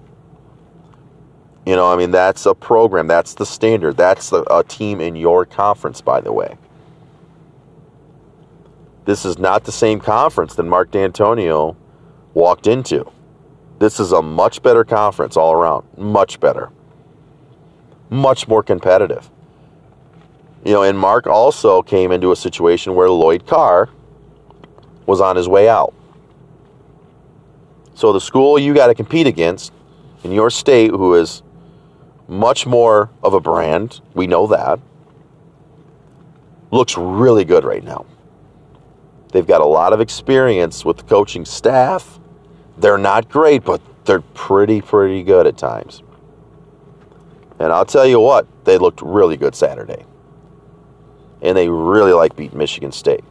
You 1.66 1.76
know, 1.76 1.92
I 1.92 1.96
mean, 1.96 2.12
that's 2.12 2.46
a 2.46 2.56
program. 2.56 3.08
That's 3.08 3.36
the 3.36 3.46
standard. 3.46 3.98
That's 3.98 4.32
a, 4.32 4.44
a 4.50 4.64
team 4.64 5.02
in 5.02 5.16
your 5.16 5.46
conference, 5.46 6.02
by 6.02 6.22
the 6.22 6.32
way. 6.34 6.58
This 9.06 9.26
is 9.26 9.38
not 9.38 9.64
the 9.64 9.72
same 9.72 10.00
conference 10.00 10.56
that 10.56 10.64
Mark 10.64 10.92
Dantonio 10.92 11.76
walked 12.34 12.68
into. 12.68 13.12
This 13.80 14.00
is 14.00 14.12
a 14.12 14.22
much 14.22 14.62
better 14.62 14.84
conference 14.84 15.38
all 15.38 15.54
around. 15.54 15.88
Much 15.98 16.40
better. 16.40 16.70
Much 18.10 18.48
more 18.48 18.62
competitive. 18.64 19.30
You 20.66 20.74
know, 20.74 20.84
and 20.84 20.98
Mark 20.98 21.28
also 21.28 21.82
came 21.82 22.12
into 22.12 22.32
a 22.32 22.36
situation 22.36 22.96
where 22.96 23.10
Lloyd 23.10 23.48
Carr 23.48 23.90
was 25.06 25.22
on 25.22 25.36
his 25.36 25.48
way 25.48 25.70
out. 25.70 25.94
So 27.96 28.14
the 28.14 28.22
school 28.22 28.60
you 28.60 28.74
got 28.74 28.88
to 28.88 28.96
compete 28.96 29.28
against 29.28 29.74
in 30.24 30.32
your 30.32 30.50
state, 30.50 30.92
who 30.92 31.16
is 31.16 31.44
much 32.28 32.66
more 32.66 33.10
of 33.24 33.34
a 33.34 33.40
brand, 33.40 34.02
we 34.14 34.28
know 34.28 34.48
that, 34.48 34.80
looks 36.72 36.98
really 36.98 37.44
good 37.44 37.64
right 37.64 37.84
now. 37.84 38.06
They've 39.32 39.48
got 39.48 39.62
a 39.62 39.66
lot 39.66 39.94
of 39.94 40.02
experience 40.02 40.84
with 40.84 40.98
the 40.98 41.04
coaching 41.04 41.46
staff. 41.46 42.20
They're 42.78 42.98
not 42.98 43.30
great, 43.30 43.64
but 43.64 43.82
they're 44.06 44.22
pretty, 44.22 44.82
pretty 44.82 45.24
good 45.24 45.48
at 45.48 45.58
times. 45.58 46.04
And 47.60 47.72
I'll 47.72 47.86
tell 47.86 48.06
you 48.06 48.20
what, 48.20 48.48
they 48.66 48.78
looked 48.78 49.02
really 49.02 49.38
good 49.38 49.56
Saturday. 49.56 50.06
And 51.42 51.58
they 51.58 51.70
really 51.70 52.14
like 52.14 52.36
beating 52.36 52.58
Michigan 52.58 52.92
State. 52.92 53.24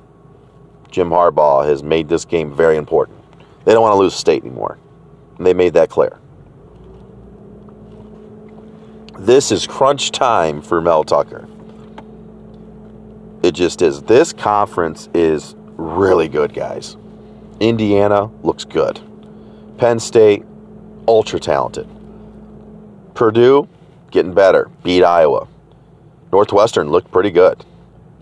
Jim 0.91 1.11
Harbaugh 1.11 1.67
has 1.67 1.83
made 1.83 2.09
this 2.09 2.25
game 2.25 2.55
very 2.55 2.77
important. 2.77 3.19
They 3.65 3.73
don't 3.73 3.83
want 3.83 3.93
to 3.93 3.99
lose 3.99 4.15
state 4.15 4.43
anymore. 4.43 4.79
And 5.37 5.47
they 5.47 5.55
made 5.55 5.75
that 5.75 5.91
clear. 5.91 6.19
This 9.19 9.53
is 9.53 9.67
crunch 9.67 10.11
time 10.11 10.63
for 10.63 10.81
Mel 10.81 11.05
Tucker. 11.05 11.47
It 13.43 13.53
just 13.53 13.83
is. 13.83 14.03
This 14.03 14.33
conference 14.33 15.09
is 15.13 15.55
really 15.77 16.29
good, 16.29 16.55
guys. 16.55 16.97
Indiana 17.61 18.27
looks 18.43 18.65
good. 18.65 19.01
Penn 19.77 20.01
State, 20.01 20.45
ultra 21.07 21.39
talented. 21.39 21.89
Purdue, 23.15 23.69
getting 24.11 24.35
better. 24.35 24.71
Beat 24.83 25.05
Iowa. 25.05 25.47
Northwestern 26.33 26.91
looked 26.91 27.11
pretty 27.11 27.31
good. 27.31 27.65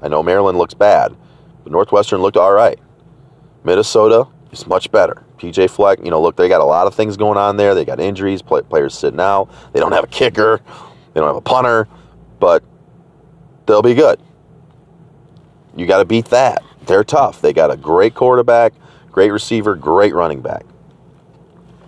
I 0.02 0.08
know 0.08 0.22
Maryland 0.22 0.58
looks 0.58 0.74
bad, 0.74 1.16
but 1.62 1.72
Northwestern 1.72 2.20
looked 2.20 2.36
all 2.36 2.52
right. 2.52 2.78
Minnesota 3.64 4.28
is 4.52 4.66
much 4.66 4.90
better. 4.90 5.22
PJ 5.38 5.70
Fleck, 5.70 5.98
you 6.02 6.10
know, 6.10 6.20
look, 6.20 6.36
they 6.36 6.48
got 6.48 6.60
a 6.60 6.64
lot 6.64 6.86
of 6.86 6.94
things 6.94 7.16
going 7.16 7.36
on 7.36 7.56
there. 7.56 7.74
They 7.74 7.84
got 7.84 8.00
injuries, 8.00 8.42
play, 8.42 8.62
players 8.62 8.94
sitting 8.94 9.20
out. 9.20 9.48
They 9.72 9.80
don't 9.80 9.92
have 9.92 10.04
a 10.04 10.08
kicker, 10.08 10.60
they 11.12 11.20
don't 11.20 11.28
have 11.28 11.36
a 11.36 11.40
punter, 11.40 11.88
but 12.38 12.62
they'll 13.66 13.82
be 13.82 13.94
good. 13.94 14.20
You 15.76 15.86
got 15.86 15.98
to 15.98 16.04
beat 16.04 16.26
that. 16.26 16.62
They're 16.86 17.04
tough. 17.04 17.42
They 17.42 17.52
got 17.52 17.70
a 17.70 17.76
great 17.76 18.14
quarterback, 18.14 18.72
great 19.10 19.30
receiver, 19.30 19.74
great 19.74 20.14
running 20.14 20.40
back. 20.40 20.64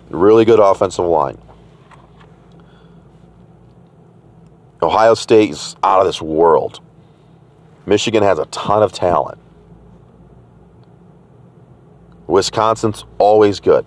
Really 0.09 0.45
good 0.45 0.59
offensive 0.59 1.05
line. 1.05 1.37
Ohio 4.81 5.13
State 5.13 5.51
is 5.51 5.75
out 5.83 5.99
of 5.99 6.05
this 6.05 6.21
world. 6.21 6.81
Michigan 7.85 8.23
has 8.23 8.39
a 8.39 8.45
ton 8.45 8.83
of 8.83 8.91
talent. 8.91 9.39
Wisconsin's 12.27 13.05
always 13.17 13.59
good. 13.59 13.85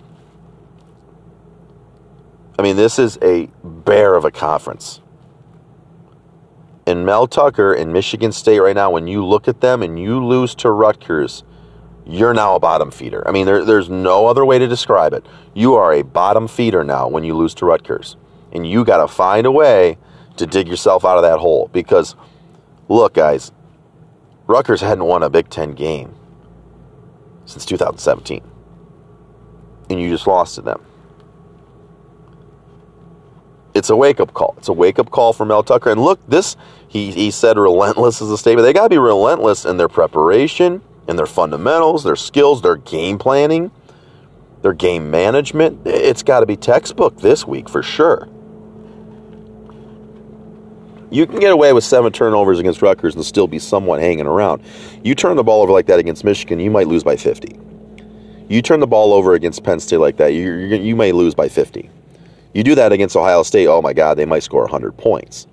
I 2.59 2.61
mean, 2.61 2.75
this 2.75 2.99
is 2.99 3.17
a 3.21 3.49
bear 3.63 4.15
of 4.15 4.25
a 4.25 4.31
conference. 4.31 4.99
And 6.85 7.05
Mel 7.05 7.27
Tucker 7.27 7.73
in 7.73 7.93
Michigan 7.93 8.31
State 8.33 8.59
right 8.59 8.75
now, 8.75 8.91
when 8.91 9.07
you 9.07 9.25
look 9.25 9.47
at 9.47 9.61
them 9.61 9.81
and 9.81 9.97
you 9.97 10.23
lose 10.23 10.53
to 10.55 10.69
Rutgers, 10.69 11.43
you're 12.05 12.33
now 12.33 12.55
a 12.55 12.59
bottom 12.59 12.91
feeder. 12.91 13.25
I 13.27 13.31
mean, 13.31 13.45
there, 13.45 13.63
there's 13.63 13.89
no 13.89 14.27
other 14.27 14.43
way 14.43 14.59
to 14.59 14.67
describe 14.67 15.13
it. 15.13 15.25
You 15.53 15.75
are 15.75 15.93
a 15.93 16.03
bottom 16.03 16.49
feeder 16.49 16.83
now 16.83 17.07
when 17.07 17.23
you 17.23 17.35
lose 17.35 17.53
to 17.55 17.65
Rutgers. 17.65 18.17
And 18.51 18.69
you 18.69 18.83
got 18.83 18.97
to 18.97 19.07
find 19.07 19.47
a 19.47 19.51
way 19.51 19.97
to 20.35 20.45
dig 20.45 20.67
yourself 20.67 21.05
out 21.05 21.17
of 21.17 21.23
that 21.23 21.39
hole. 21.39 21.69
Because, 21.71 22.15
look, 22.89 23.13
guys, 23.13 23.53
Rutgers 24.47 24.81
hadn't 24.81 25.05
won 25.05 25.23
a 25.23 25.29
Big 25.29 25.49
Ten 25.49 25.73
game 25.73 26.15
since 27.45 27.65
2017. 27.65 28.41
And 29.89 30.01
you 30.01 30.09
just 30.09 30.27
lost 30.27 30.55
to 30.55 30.61
them. 30.61 30.81
It's 33.73 33.89
a 33.89 33.95
wake 33.95 34.19
up 34.19 34.33
call. 34.33 34.53
It's 34.57 34.67
a 34.67 34.73
wake 34.73 34.99
up 34.99 35.09
call 35.09 35.33
for 35.33 35.45
Mel 35.45 35.63
Tucker. 35.63 35.89
And 35.89 36.01
look, 36.01 36.19
this, 36.27 36.55
he, 36.87 37.11
he 37.11 37.31
said 37.31 37.57
relentless 37.57 38.21
is 38.21 38.29
a 38.29 38.37
statement. 38.37 38.65
They 38.65 38.73
got 38.73 38.83
to 38.83 38.89
be 38.89 38.99
relentless 38.99 39.65
in 39.65 39.77
their 39.77 39.89
preparation, 39.89 40.81
in 41.07 41.15
their 41.15 41.25
fundamentals, 41.25 42.03
their 42.03 42.15
skills, 42.15 42.61
their 42.61 42.75
game 42.75 43.17
planning, 43.17 43.71
their 44.61 44.73
game 44.73 45.09
management. 45.09 45.85
It's 45.85 46.21
got 46.21 46.41
to 46.41 46.45
be 46.45 46.55
textbook 46.55 47.17
this 47.17 47.47
week 47.47 47.67
for 47.67 47.81
sure. 47.81 48.29
You 51.13 51.27
can 51.27 51.39
get 51.39 51.51
away 51.51 51.71
with 51.73 51.83
seven 51.83 52.11
turnovers 52.11 52.57
against 52.57 52.81
Rutgers 52.81 53.13
and 53.13 53.23
still 53.23 53.45
be 53.45 53.59
somewhat 53.59 53.99
hanging 53.99 54.25
around. 54.25 54.63
You 55.03 55.13
turn 55.13 55.35
the 55.35 55.43
ball 55.43 55.61
over 55.61 55.71
like 55.71 55.85
that 55.85 55.99
against 55.99 56.23
Michigan, 56.23 56.59
you 56.59 56.71
might 56.71 56.87
lose 56.87 57.03
by 57.03 57.15
50. 57.17 57.55
You 58.49 58.63
turn 58.63 58.79
the 58.79 58.87
ball 58.87 59.13
over 59.13 59.35
against 59.35 59.63
Penn 59.63 59.79
State 59.79 59.97
like 59.97 60.17
that, 60.17 60.33
you, 60.33 60.51
you 60.51 60.95
may 60.95 61.11
lose 61.11 61.35
by 61.35 61.49
50. 61.49 61.87
You 62.55 62.63
do 62.63 62.73
that 62.73 62.91
against 62.91 63.15
Ohio 63.15 63.43
State, 63.43 63.67
oh 63.67 63.79
my 63.79 63.93
God, 63.93 64.17
they 64.17 64.25
might 64.25 64.41
score 64.41 64.63
100 64.63 64.97
points. 64.97 65.45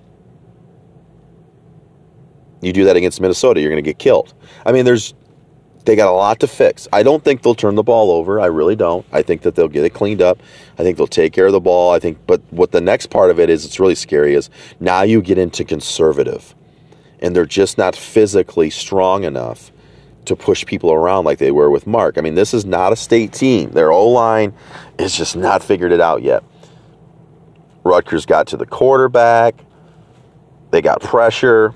You 2.61 2.73
do 2.73 2.85
that 2.85 2.95
against 2.95 3.21
Minnesota, 3.21 3.61
you're 3.61 3.69
going 3.69 3.83
to 3.83 3.87
get 3.87 3.99
killed. 3.99 4.33
I 4.65 4.71
mean, 4.71 4.83
there's 4.85 5.13
they 5.85 5.95
got 5.95 6.09
a 6.09 6.15
lot 6.15 6.39
to 6.41 6.47
fix. 6.47 6.87
I 6.93 7.03
don't 7.03 7.23
think 7.23 7.41
they'll 7.41 7.55
turn 7.55 7.75
the 7.75 7.83
ball 7.83 8.11
over. 8.11 8.39
I 8.39 8.45
really 8.45 8.75
don't. 8.75 9.05
I 9.11 9.21
think 9.21 9.41
that 9.41 9.55
they'll 9.55 9.67
get 9.67 9.83
it 9.83 9.91
cleaned 9.91 10.21
up. 10.21 10.39
I 10.77 10.83
think 10.83 10.97
they'll 10.97 11.07
take 11.07 11.33
care 11.33 11.47
of 11.47 11.53
the 11.53 11.59
ball. 11.59 11.91
I 11.91 11.99
think, 11.99 12.19
but 12.27 12.41
what 12.51 12.71
the 12.71 12.81
next 12.81 13.07
part 13.07 13.31
of 13.31 13.39
it 13.39 13.49
is, 13.49 13.65
it's 13.65 13.79
really 13.79 13.95
scary. 13.95 14.35
Is 14.35 14.49
now 14.79 15.01
you 15.01 15.21
get 15.21 15.37
into 15.37 15.63
conservative, 15.63 16.55
and 17.19 17.35
they're 17.35 17.45
just 17.45 17.77
not 17.77 17.95
physically 17.95 18.69
strong 18.69 19.23
enough 19.23 19.71
to 20.25 20.35
push 20.35 20.65
people 20.65 20.91
around 20.91 21.25
like 21.25 21.39
they 21.39 21.51
were 21.51 21.69
with 21.69 21.87
Mark. 21.87 22.17
I 22.17 22.21
mean, 22.21 22.35
this 22.35 22.53
is 22.53 22.63
not 22.63 22.93
a 22.93 22.95
state 22.95 23.33
team. 23.33 23.71
Their 23.71 23.91
O 23.91 24.07
line 24.07 24.53
is 24.99 25.15
just 25.15 25.35
not 25.35 25.63
figured 25.63 25.91
it 25.91 25.99
out 25.99 26.21
yet. 26.21 26.43
Rutgers 27.83 28.27
got 28.27 28.47
to 28.47 28.57
the 28.57 28.67
quarterback. 28.67 29.55
They 30.69 30.81
got 30.81 31.01
pressure. 31.01 31.73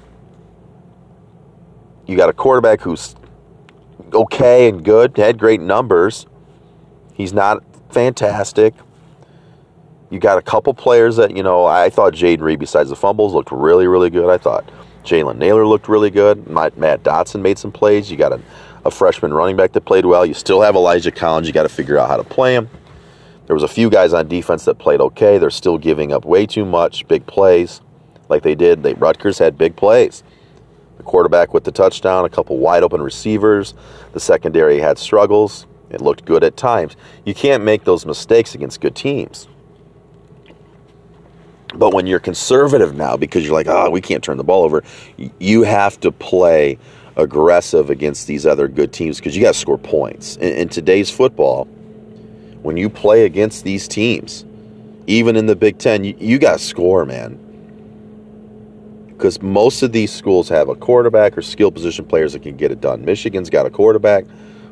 You 2.06 2.16
got 2.16 2.30
a 2.30 2.34
quarterback 2.34 2.82
who's 2.82 3.16
okay 4.16 4.68
and 4.70 4.84
good, 4.84 5.18
had 5.18 5.38
great 5.38 5.62
numbers. 5.62 6.26
He's 7.14 7.34
not 7.34 7.64
fantastic. 7.90 8.74
You 10.10 10.20
got 10.20 10.38
a 10.38 10.42
couple 10.42 10.74
players 10.74 11.18
that, 11.18 11.36
you 11.36 11.44
know, 11.44 11.66
I 11.66 11.90
thought 11.90 12.14
Jayden 12.14 12.42
Reed, 12.42 12.60
besides 12.60 12.90
the 12.90 12.96
fumbles, 12.96 13.34
looked 13.34 13.52
really, 13.52 13.88
really 13.88 14.10
good. 14.10 14.30
I 14.30 14.38
thought 14.38 14.70
Jalen 15.04 15.38
Nailor 15.38 15.66
looked 15.68 15.88
really 15.88 16.10
good. 16.10 16.48
Matt 16.48 16.76
Dotson 16.76 17.42
made 17.42 17.58
some 17.58 17.72
plays. 17.72 18.10
You 18.10 18.18
got 18.18 18.32
a, 18.32 18.42
a 18.86 18.92
freshman 18.92 19.34
running 19.34 19.56
back 19.56 19.74
that 19.74 19.82
played 19.82 20.06
well. 20.06 20.26
You 20.26 20.34
still 20.34 20.62
have 20.62 20.76
Elijah 20.76 21.12
Collins. 21.12 21.48
You 21.48 21.54
got 21.54 21.64
to 21.64 21.70
figure 21.70 21.98
out 21.98 22.08
how 22.08 22.18
to 22.18 22.24
play 22.24 22.56
him. 22.56 22.70
There 23.48 23.54
was 23.54 23.64
a 23.64 23.68
few 23.68 23.90
guys 23.90 24.14
on 24.14 24.28
defense 24.28 24.66
that 24.66 24.80
played 24.80 25.02
okay. 25.02 25.38
They're 25.38 25.52
still 25.52 25.78
giving 25.78 26.12
up 26.12 26.26
way 26.26 26.46
too 26.46 26.66
much 26.66 27.08
big 27.08 27.26
plays 27.28 27.82
like 28.30 28.42
they 28.42 28.56
did. 28.56 28.82
They 28.84 28.96
Rutgers 28.96 29.38
had 29.38 29.58
big 29.58 29.76
plays 29.76 30.24
quarterback 31.04 31.54
with 31.54 31.64
the 31.64 31.72
touchdown, 31.72 32.26
a 32.26 32.30
couple 32.30 32.58
wide 32.58 32.84
open 32.84 33.02
receivers. 33.02 33.74
The 34.14 34.20
secondary 34.20 34.80
had 34.80 34.98
struggles. 34.98 35.66
It 35.90 36.02
looked 36.02 36.26
good 36.26 36.44
at 36.44 36.58
times. 36.58 36.96
You 37.26 37.34
can't 37.34 37.64
make 37.64 37.84
those 37.84 38.06
mistakes 38.06 38.56
against 38.56 38.82
good 38.82 38.96
teams. 38.96 39.48
But 41.76 41.94
when 41.94 42.08
you're 42.08 42.20
conservative 42.20 42.96
now, 42.96 43.18
because 43.18 43.46
you're 43.46 43.54
like, 43.54 43.68
oh, 43.68 43.90
we 43.90 44.02
can't 44.02 44.24
turn 44.24 44.38
the 44.38 44.44
ball 44.44 44.64
over, 44.64 44.84
you 45.40 45.64
have 45.64 46.00
to 46.02 46.12
play 46.12 46.78
aggressive 47.18 47.90
against 47.90 48.28
these 48.28 48.46
other 48.46 48.68
good 48.68 48.92
teams 48.92 49.18
because 49.18 49.36
you 49.36 49.42
got 49.42 49.54
to 49.54 49.60
score 49.60 49.78
points. 49.78 50.38
In, 50.38 50.54
in 50.54 50.70
today's 50.70 51.10
football, 51.10 51.66
when 52.62 52.78
you 52.78 52.90
play 52.90 53.26
against 53.26 53.64
these 53.64 53.88
teams, 53.88 54.46
even 55.08 55.36
in 55.36 55.46
the 55.46 55.56
Big 55.56 55.78
Ten, 55.78 56.04
you, 56.04 56.16
you 56.18 56.40
got 56.40 56.54
to 56.54 56.60
score, 56.60 57.06
man 57.06 57.45
because 59.18 59.42
most 59.42 59.82
of 59.82 59.92
these 59.92 60.12
schools 60.12 60.50
have 60.50 60.68
a 60.68 60.76
quarterback 60.76 61.38
or 61.38 61.42
skill 61.42 61.72
position 61.72 62.06
players 62.06 62.34
that 62.34 62.44
can 62.44 62.58
get 62.58 62.72
it 62.72 62.82
done. 62.82 63.06
Michigan's 63.06 63.50
got 63.50 63.66
a 63.66 63.70
quarterback 63.70 64.26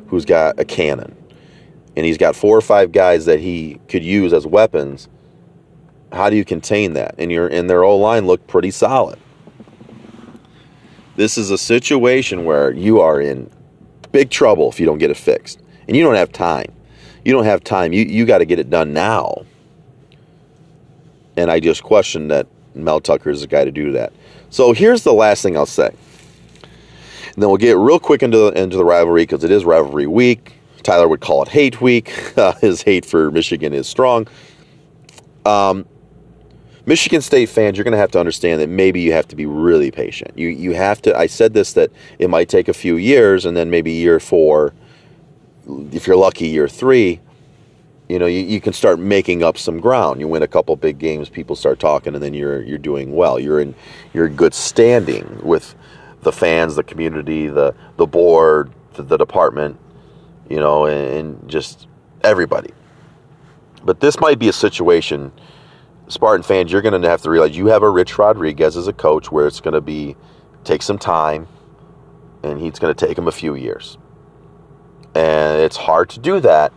who's 0.08 0.24
got 0.24 0.58
a 0.60 0.64
cannon, 0.64 1.16
and 1.96 2.04
he's 2.04 2.18
got 2.18 2.36
four 2.36 2.56
or 2.56 2.60
five 2.60 2.92
guys 2.92 3.24
that 3.24 3.40
he 3.40 3.80
could 3.88 4.04
use 4.04 4.32
as 4.32 4.46
weapons. 4.46 5.08
How 6.12 6.30
do 6.30 6.36
you 6.36 6.44
contain 6.44 6.92
that? 6.92 7.14
And 7.18 7.32
your 7.32 7.48
and 7.48 7.68
their 7.68 7.82
O 7.82 7.96
line 7.96 8.26
looked 8.26 8.46
pretty 8.46 8.70
solid. 8.70 9.18
This 11.16 11.38
is 11.38 11.50
a 11.50 11.58
situation 11.58 12.44
where 12.44 12.72
you 12.72 13.00
are 13.00 13.20
in 13.20 13.50
big 14.12 14.30
trouble 14.30 14.68
if 14.68 14.78
you 14.78 14.86
don't 14.86 14.98
get 14.98 15.10
it 15.10 15.16
fixed, 15.16 15.60
and 15.88 15.96
you 15.96 16.04
don't 16.04 16.16
have 16.16 16.32
time. 16.32 16.72
You 17.24 17.32
don't 17.32 17.44
have 17.44 17.64
time. 17.64 17.92
You 17.92 18.04
you 18.04 18.26
got 18.26 18.38
to 18.38 18.44
get 18.44 18.58
it 18.58 18.68
done 18.68 18.92
now. 18.92 19.46
And 21.36 21.50
I 21.50 21.58
just 21.58 21.82
question 21.82 22.28
that 22.28 22.46
Mel 22.74 23.00
Tucker 23.00 23.30
is 23.30 23.40
the 23.40 23.46
guy 23.46 23.64
to 23.64 23.72
do 23.72 23.92
that. 23.92 24.12
So 24.50 24.72
here's 24.72 25.02
the 25.02 25.12
last 25.12 25.42
thing 25.42 25.56
I'll 25.56 25.66
say. 25.66 25.88
And 27.34 27.42
then 27.42 27.48
we'll 27.48 27.58
get 27.58 27.76
real 27.76 27.98
quick 27.98 28.22
into 28.22 28.38
the, 28.38 28.62
into 28.62 28.76
the 28.76 28.84
rivalry 28.84 29.22
because 29.22 29.44
it 29.44 29.50
is 29.50 29.64
rivalry 29.64 30.06
week. 30.06 30.54
Tyler 30.82 31.08
would 31.08 31.20
call 31.20 31.42
it 31.42 31.48
hate 31.48 31.80
week. 31.80 32.12
Uh, 32.36 32.52
his 32.54 32.82
hate 32.82 33.06
for 33.06 33.30
Michigan 33.30 33.72
is 33.72 33.86
strong. 33.86 34.26
Um, 35.46 35.86
Michigan 36.84 37.20
State 37.20 37.48
fans, 37.48 37.78
you're 37.78 37.84
going 37.84 37.92
to 37.92 37.98
have 37.98 38.10
to 38.10 38.18
understand 38.18 38.60
that 38.60 38.68
maybe 38.68 39.00
you 39.00 39.12
have 39.12 39.28
to 39.28 39.36
be 39.36 39.46
really 39.46 39.90
patient. 39.90 40.36
You 40.36 40.48
you 40.48 40.74
have 40.74 41.00
to. 41.02 41.16
I 41.16 41.26
said 41.26 41.54
this 41.54 41.72
that 41.74 41.90
it 42.18 42.28
might 42.28 42.48
take 42.48 42.68
a 42.68 42.74
few 42.74 42.96
years, 42.96 43.46
and 43.46 43.56
then 43.56 43.70
maybe 43.70 43.92
year 43.92 44.18
four, 44.18 44.74
if 45.92 46.06
you're 46.06 46.16
lucky, 46.16 46.48
year 46.48 46.68
three, 46.68 47.20
you 48.08 48.18
know, 48.18 48.26
you, 48.26 48.40
you 48.40 48.60
can 48.60 48.72
start 48.72 48.98
making 48.98 49.42
up 49.42 49.56
some 49.56 49.80
ground. 49.80 50.20
You 50.20 50.28
win 50.28 50.42
a 50.42 50.48
couple 50.48 50.76
big 50.76 50.98
games, 50.98 51.28
people 51.28 51.56
start 51.56 51.78
talking, 51.78 52.14
and 52.14 52.22
then 52.22 52.34
you're 52.34 52.62
you're 52.62 52.78
doing 52.78 53.12
well. 53.12 53.38
You're 53.38 53.60
in 53.60 53.74
you're 54.12 54.26
in 54.26 54.36
good 54.36 54.54
standing 54.54 55.40
with 55.42 55.74
the 56.22 56.32
fans, 56.32 56.76
the 56.76 56.82
community, 56.82 57.48
the 57.48 57.74
the 57.96 58.06
board, 58.06 58.72
the, 58.94 59.02
the 59.02 59.16
department, 59.16 59.78
you 60.48 60.58
know, 60.58 60.86
and, 60.86 61.14
and 61.16 61.50
just 61.50 61.86
everybody. 62.22 62.70
But 63.84 64.00
this 64.00 64.20
might 64.20 64.38
be 64.38 64.48
a 64.48 64.52
situation 64.52 65.32
Spartan 66.08 66.42
fans, 66.42 66.70
you're 66.70 66.82
going 66.82 67.00
to 67.00 67.08
have 67.08 67.22
to 67.22 67.30
realize 67.30 67.56
you 67.56 67.66
have 67.66 67.82
a 67.82 67.88
Rich 67.88 68.18
Rodriguez 68.18 68.76
as 68.76 68.88
a 68.88 68.92
coach 68.92 69.32
where 69.32 69.46
it's 69.46 69.60
going 69.60 69.74
to 69.74 69.80
be 69.80 70.16
take 70.62 70.82
some 70.82 70.98
time 70.98 71.46
and 72.42 72.60
he's 72.60 72.78
going 72.78 72.94
to 72.94 73.06
take 73.06 73.16
him 73.16 73.26
a 73.26 73.32
few 73.32 73.54
years. 73.54 73.96
And 75.14 75.60
it's 75.60 75.76
hard 75.76 76.10
to 76.10 76.20
do 76.20 76.40
that, 76.40 76.72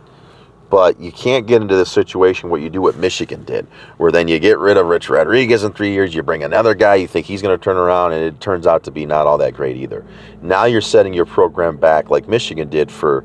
but 0.70 1.00
you 1.00 1.10
can't 1.10 1.46
get 1.46 1.62
into 1.62 1.76
this 1.76 1.90
situation 1.90 2.50
what 2.50 2.60
you 2.60 2.70
do 2.70 2.80
what 2.80 2.96
Michigan 2.96 3.44
did, 3.44 3.66
where 3.96 4.12
then 4.12 4.28
you 4.28 4.38
get 4.38 4.58
rid 4.58 4.76
of 4.76 4.86
Rich 4.86 5.08
Rodriguez 5.08 5.64
in 5.64 5.72
three 5.72 5.92
years, 5.92 6.14
you 6.14 6.22
bring 6.22 6.42
another 6.42 6.74
guy, 6.74 6.96
you 6.96 7.06
think 7.06 7.26
he's 7.26 7.42
going 7.42 7.58
to 7.58 7.62
turn 7.62 7.76
around, 7.76 8.12
and 8.12 8.22
it 8.22 8.40
turns 8.40 8.66
out 8.66 8.84
to 8.84 8.90
be 8.90 9.06
not 9.06 9.26
all 9.26 9.38
that 9.38 9.54
great 9.54 9.76
either. 9.76 10.04
Now 10.42 10.64
you're 10.64 10.80
setting 10.80 11.14
your 11.14 11.26
program 11.26 11.76
back 11.76 12.10
like 12.10 12.28
Michigan 12.28 12.68
did 12.68 12.90
for, 12.90 13.24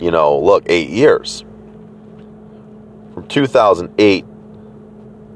you 0.00 0.10
know, 0.10 0.38
look, 0.38 0.64
eight 0.66 0.90
years. 0.90 1.44
From 3.14 3.26
2008 3.28 4.24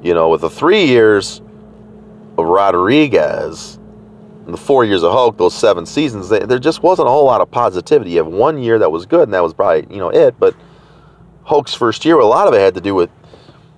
you 0.05 0.12
know, 0.12 0.29
with 0.29 0.43
the 0.43 0.51
three 0.51 0.85
years 0.85 1.40
of 2.37 2.45
Rodriguez 2.45 3.79
and 4.45 4.53
the 4.53 4.59
four 4.59 4.85
years 4.85 5.03
of 5.03 5.12
Hoke, 5.12 5.38
those 5.38 5.55
seven 5.55 5.87
seasons, 5.87 6.29
they, 6.29 6.40
there 6.40 6.59
just 6.59 6.83
wasn't 6.83 7.09
a 7.09 7.11
whole 7.11 7.25
lot 7.25 7.40
of 7.40 7.51
positivity. 7.51 8.11
You 8.11 8.19
have 8.19 8.27
one 8.27 8.62
year 8.62 8.79
that 8.79 8.93
was 8.93 9.07
good, 9.07 9.23
and 9.23 9.33
that 9.33 9.43
was 9.43 9.55
probably, 9.55 9.87
you 9.93 9.99
know, 9.99 10.11
it. 10.11 10.38
But 10.38 10.55
Hoke's 11.44 11.74
first 11.74 12.04
year, 12.04 12.18
a 12.18 12.26
lot 12.26 12.48
of 12.48 12.54
it 12.54 12.61
had 12.61 12.74
to 12.74 12.80
do 12.80 12.94
with 12.94 13.11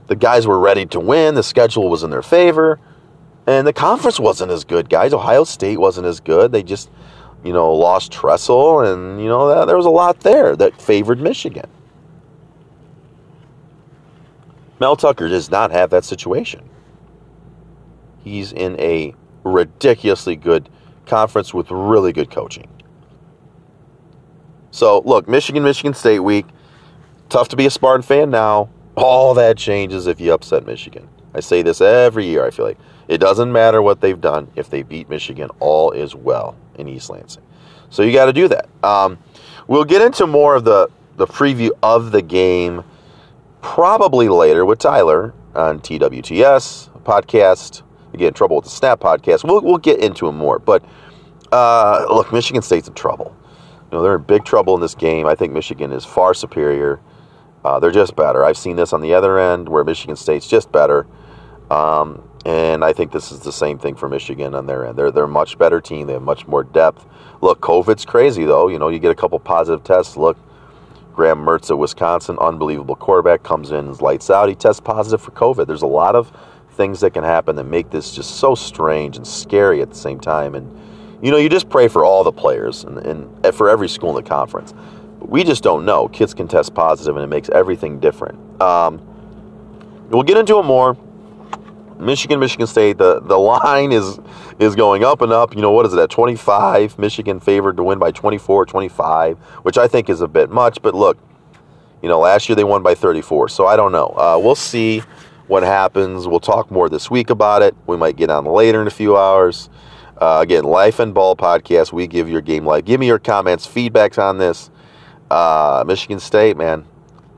the 0.07 0.17
guys 0.17 0.47
were 0.47 0.59
ready 0.59 0.87
to 0.87 1.01
win, 1.01 1.35
the 1.35 1.43
schedule 1.43 1.91
was 1.91 2.03
in 2.03 2.11
their 2.11 2.23
favor, 2.23 2.79
and 3.47 3.67
the 3.67 3.73
conference 3.73 4.21
wasn't 4.21 4.53
as 4.53 4.65
good, 4.65 4.89
guys. 4.89 5.13
Ohio 5.13 5.45
State 5.45 5.79
wasn't 5.79 6.07
as 6.07 6.21
good. 6.21 6.53
They 6.53 6.63
just, 6.63 6.91
you 7.45 7.53
know, 7.53 7.73
lost 7.73 8.13
Tressel, 8.13 8.81
and, 8.81 9.21
you 9.21 9.29
know, 9.29 9.67
there 9.67 9.77
was 9.77 9.87
a 9.87 9.91
lot 9.91 10.21
there 10.21 10.55
that 10.57 10.81
favored 10.81 11.21
Michigan. 11.21 11.69
Mel 14.79 14.95
Tucker 14.95 15.29
does 15.29 15.51
not 15.51 15.71
have 15.73 15.91
that 15.91 16.05
situation. 16.05 16.69
He's 18.23 18.53
in 18.53 18.79
a 18.79 19.15
ridiculously 19.43 20.37
good 20.37 20.69
conference 21.07 21.55
with 21.55 21.71
really 21.71 22.13
good 22.13 22.31
coaching. 22.31 22.69
So, 24.71 25.01
look, 25.07 25.29
Michigan, 25.29 25.63
Michigan 25.63 25.95
State 25.95 26.19
week. 26.19 26.47
Tough 27.29 27.49
to 27.49 27.57
be 27.57 27.67
a 27.67 27.71
Spartan 27.71 28.03
fan 28.03 28.31
now. 28.31 28.69
All 28.97 29.35
that 29.35 29.57
changes 29.59 30.07
if 30.07 30.21
you 30.21 30.33
upset 30.33 30.65
Michigan. 30.65 31.09
I 31.35 31.41
say 31.41 31.63
this 31.63 31.81
every 31.81 32.25
year, 32.25 32.47
I 32.47 32.51
feel 32.51 32.65
like. 32.65 32.79
It 33.09 33.19
doesn't 33.19 33.53
matter 33.53 33.83
what 33.83 34.01
they've 34.01 34.21
done. 34.21 34.49
If 34.57 34.71
they 34.71 34.83
beat 34.83 35.09
Michigan, 35.09 35.51
all 35.61 35.91
is 35.91 36.15
well 36.15 36.57
in 36.77 36.89
East 36.89 37.11
Lansing. 37.11 37.43
So 37.91 38.03
you 38.03 38.13
got 38.13 38.27
to 38.27 38.33
do 38.33 38.49
that. 38.49 38.69
Um, 38.83 39.19
we'll 39.69 39.85
get 39.85 40.03
into 40.03 40.27
more 40.27 40.55
of 40.55 40.65
the, 40.65 40.89
the 41.17 41.27
preview 41.27 41.71
of 41.83 42.11
the 42.11 42.23
game 42.23 42.85
probably 43.61 44.29
later 44.29 44.65
with 44.65 44.79
Tyler 44.79 45.35
on 45.55 45.81
TWTS 45.81 47.03
podcast. 47.03 47.83
Again, 48.15 48.33
trouble 48.33 48.57
with 48.57 48.65
the 48.65 48.71
Snap 48.71 49.01
podcast. 49.01 49.45
We'll, 49.45 49.61
we'll 49.61 49.79
get 49.79 50.01
into 50.01 50.27
him 50.27 50.37
more. 50.37 50.59
But 50.59 50.85
uh, 51.53 52.07
look, 52.09 52.33
Michigan 52.33 52.63
State's 52.63 52.89
in 52.89 52.95
trouble. 52.95 53.37
You 53.91 53.99
know, 53.99 54.03
they're 54.03 54.17
in 54.17 54.23
big 54.23 54.45
trouble 54.45 54.75
in 54.75 54.81
this 54.81 54.95
game. 54.95 55.27
I 55.27 55.35
think 55.35 55.53
Michigan 55.53 55.93
is 55.93 56.05
far 56.05 56.35
superior. 56.35 57.01
Uh, 57.67 57.81
they're 57.81 57.91
just 57.91 58.15
better. 58.15 58.45
I've 58.45 58.57
seen 58.57 58.77
this 58.77 58.93
on 58.93 59.01
the 59.01 59.13
other 59.13 59.41
end 59.41 59.69
where 59.69 59.83
Michigan 59.83 60.15
State's 60.15 60.47
just 60.47 60.71
better. 60.71 61.05
Um, 61.69 62.23
and 62.45 62.85
I 62.85 62.93
think 62.93 63.11
this 63.11 63.33
is 63.33 63.41
the 63.41 63.51
same 63.51 63.77
thing 63.77 63.97
for 63.97 64.09
Michigan 64.09 64.55
on 64.55 64.67
their 64.67 64.87
end. 64.87 64.97
They're 64.97 65.11
they're 65.11 65.25
a 65.25 65.29
much 65.29 65.59
better 65.59 65.81
team. 65.81 66.07
They 66.07 66.13
have 66.13 66.23
much 66.23 66.47
more 66.47 66.63
depth. 66.63 67.05
Look, 67.41 67.61
COVID's 67.61 68.05
crazy 68.05 68.45
though. 68.45 68.69
You 68.69 68.79
know, 68.79 68.89
you 68.89 69.01
get 69.01 69.11
a 69.11 69.17
couple 69.17 69.41
positive 69.41 69.83
tests. 69.83 70.17
Look, 70.17 70.37
Graham 71.13 71.45
Mertz 71.45 71.69
at 71.69 71.77
Wisconsin, 71.77 72.39
unbelievable 72.39 72.95
quarterback, 72.95 73.43
comes 73.43 73.73
in, 73.73 73.95
lights 73.95 74.31
out. 74.31 74.49
He 74.49 74.55
tests 74.55 74.81
positive 74.81 75.21
for 75.21 75.33
COVID. 75.33 75.67
There's 75.67 75.83
a 75.83 75.89
lot 75.89 76.15
of 76.15 76.31
things 76.75 77.01
that 77.01 77.15
can 77.15 77.25
happen 77.25 77.57
that 77.57 77.65
make 77.65 77.91
this 77.91 78.15
just 78.15 78.37
so 78.37 78.55
strange 78.55 79.17
and 79.17 79.27
scary 79.27 79.83
at 79.83 79.89
the 79.89 79.97
same 79.97 80.21
time. 80.21 80.55
And, 80.55 80.71
you 81.21 81.33
know, 81.33 81.37
you 81.37 81.49
just 81.49 81.69
pray 81.69 81.89
for 81.89 82.05
all 82.05 82.23
the 82.23 82.31
players 82.31 82.85
and, 82.85 82.99
and 82.99 83.55
for 83.57 83.69
every 83.69 83.89
school 83.89 84.17
in 84.17 84.23
the 84.23 84.29
conference. 84.29 84.73
We 85.27 85.45
just 85.45 85.63
don't 85.63 85.85
know. 85.85 86.09
Kids 86.09 86.35
can 86.35 86.49
test 86.49 86.75
positive 86.75 87.17
and 87.17 87.25
it 87.25 87.29
makes 87.29 87.49
everything 87.51 87.99
different. 87.99 88.39
Um, 88.61 89.01
we'll 90.09 90.23
get 90.23 90.37
into 90.37 90.59
it 90.59 90.63
more. 90.63 90.97
Michigan, 91.99 92.39
Michigan 92.39 92.67
State, 92.67 92.99
the, 92.99 93.21
the 93.21 93.39
line 93.39 93.93
is 93.93 94.19
is 94.59 94.75
going 94.75 95.05
up 95.05 95.23
and 95.23 95.33
up. 95.33 95.55
You 95.55 95.63
know, 95.63 95.73
what 95.73 95.87
is 95.87 95.93
it 95.95 95.99
at 95.99 96.11
25? 96.11 96.99
Michigan 96.99 97.41
favored 97.41 97.77
to 97.77 97.83
win 97.83 97.99
by 97.99 98.11
24, 98.11 98.67
25, 98.67 99.39
which 99.63 99.79
I 99.79 99.89
think 99.89 100.09
is 100.09 100.21
a 100.21 100.29
bit 100.29 100.51
much. 100.51 100.81
But 100.83 100.95
look, 100.95 101.19
you 102.03 102.09
know, 102.09 102.21
last 102.21 102.49
year 102.49 102.57
they 102.57 102.65
won 102.65 102.83
by 102.83 102.95
34. 102.95 103.49
So 103.49 103.67
I 103.67 103.77
don't 103.77 103.93
know. 103.93 104.09
Uh, 104.09 104.39
we'll 104.43 104.55
see 104.55 105.03
what 105.47 105.63
happens. 105.63 106.27
We'll 106.27 106.41
talk 106.41 106.71
more 106.71 106.89
this 106.89 107.11
week 107.11 107.31
about 107.31 107.63
it. 107.63 107.75
We 107.87 107.97
might 107.97 108.17
get 108.17 108.31
on 108.31 108.45
later 108.45 108.81
in 108.81 108.87
a 108.87 108.91
few 108.91 109.17
hours. 109.17 109.71
Uh, 110.19 110.39
again, 110.43 110.65
Life 110.65 110.99
and 110.99 111.13
Ball 111.13 111.37
podcast. 111.37 111.93
We 111.93 112.07
give 112.07 112.29
your 112.29 112.41
game 112.41 112.65
life. 112.65 112.85
Give 112.85 112.99
me 112.99 113.07
your 113.07 113.19
comments, 113.19 113.67
feedbacks 113.67 114.19
on 114.23 114.39
this. 114.39 114.71
Uh, 115.31 115.85
Michigan 115.87 116.21
State, 116.21 116.57
man, 116.57 116.85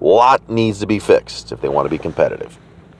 a 0.00 0.04
lot 0.04 0.48
needs 0.48 0.80
to 0.80 0.86
be 0.86 0.98
fixed 0.98 1.52
if 1.52 1.60
they 1.60 1.68
want 1.68 1.86
to 1.86 1.90
be 1.90 1.98
competitive. 1.98 2.58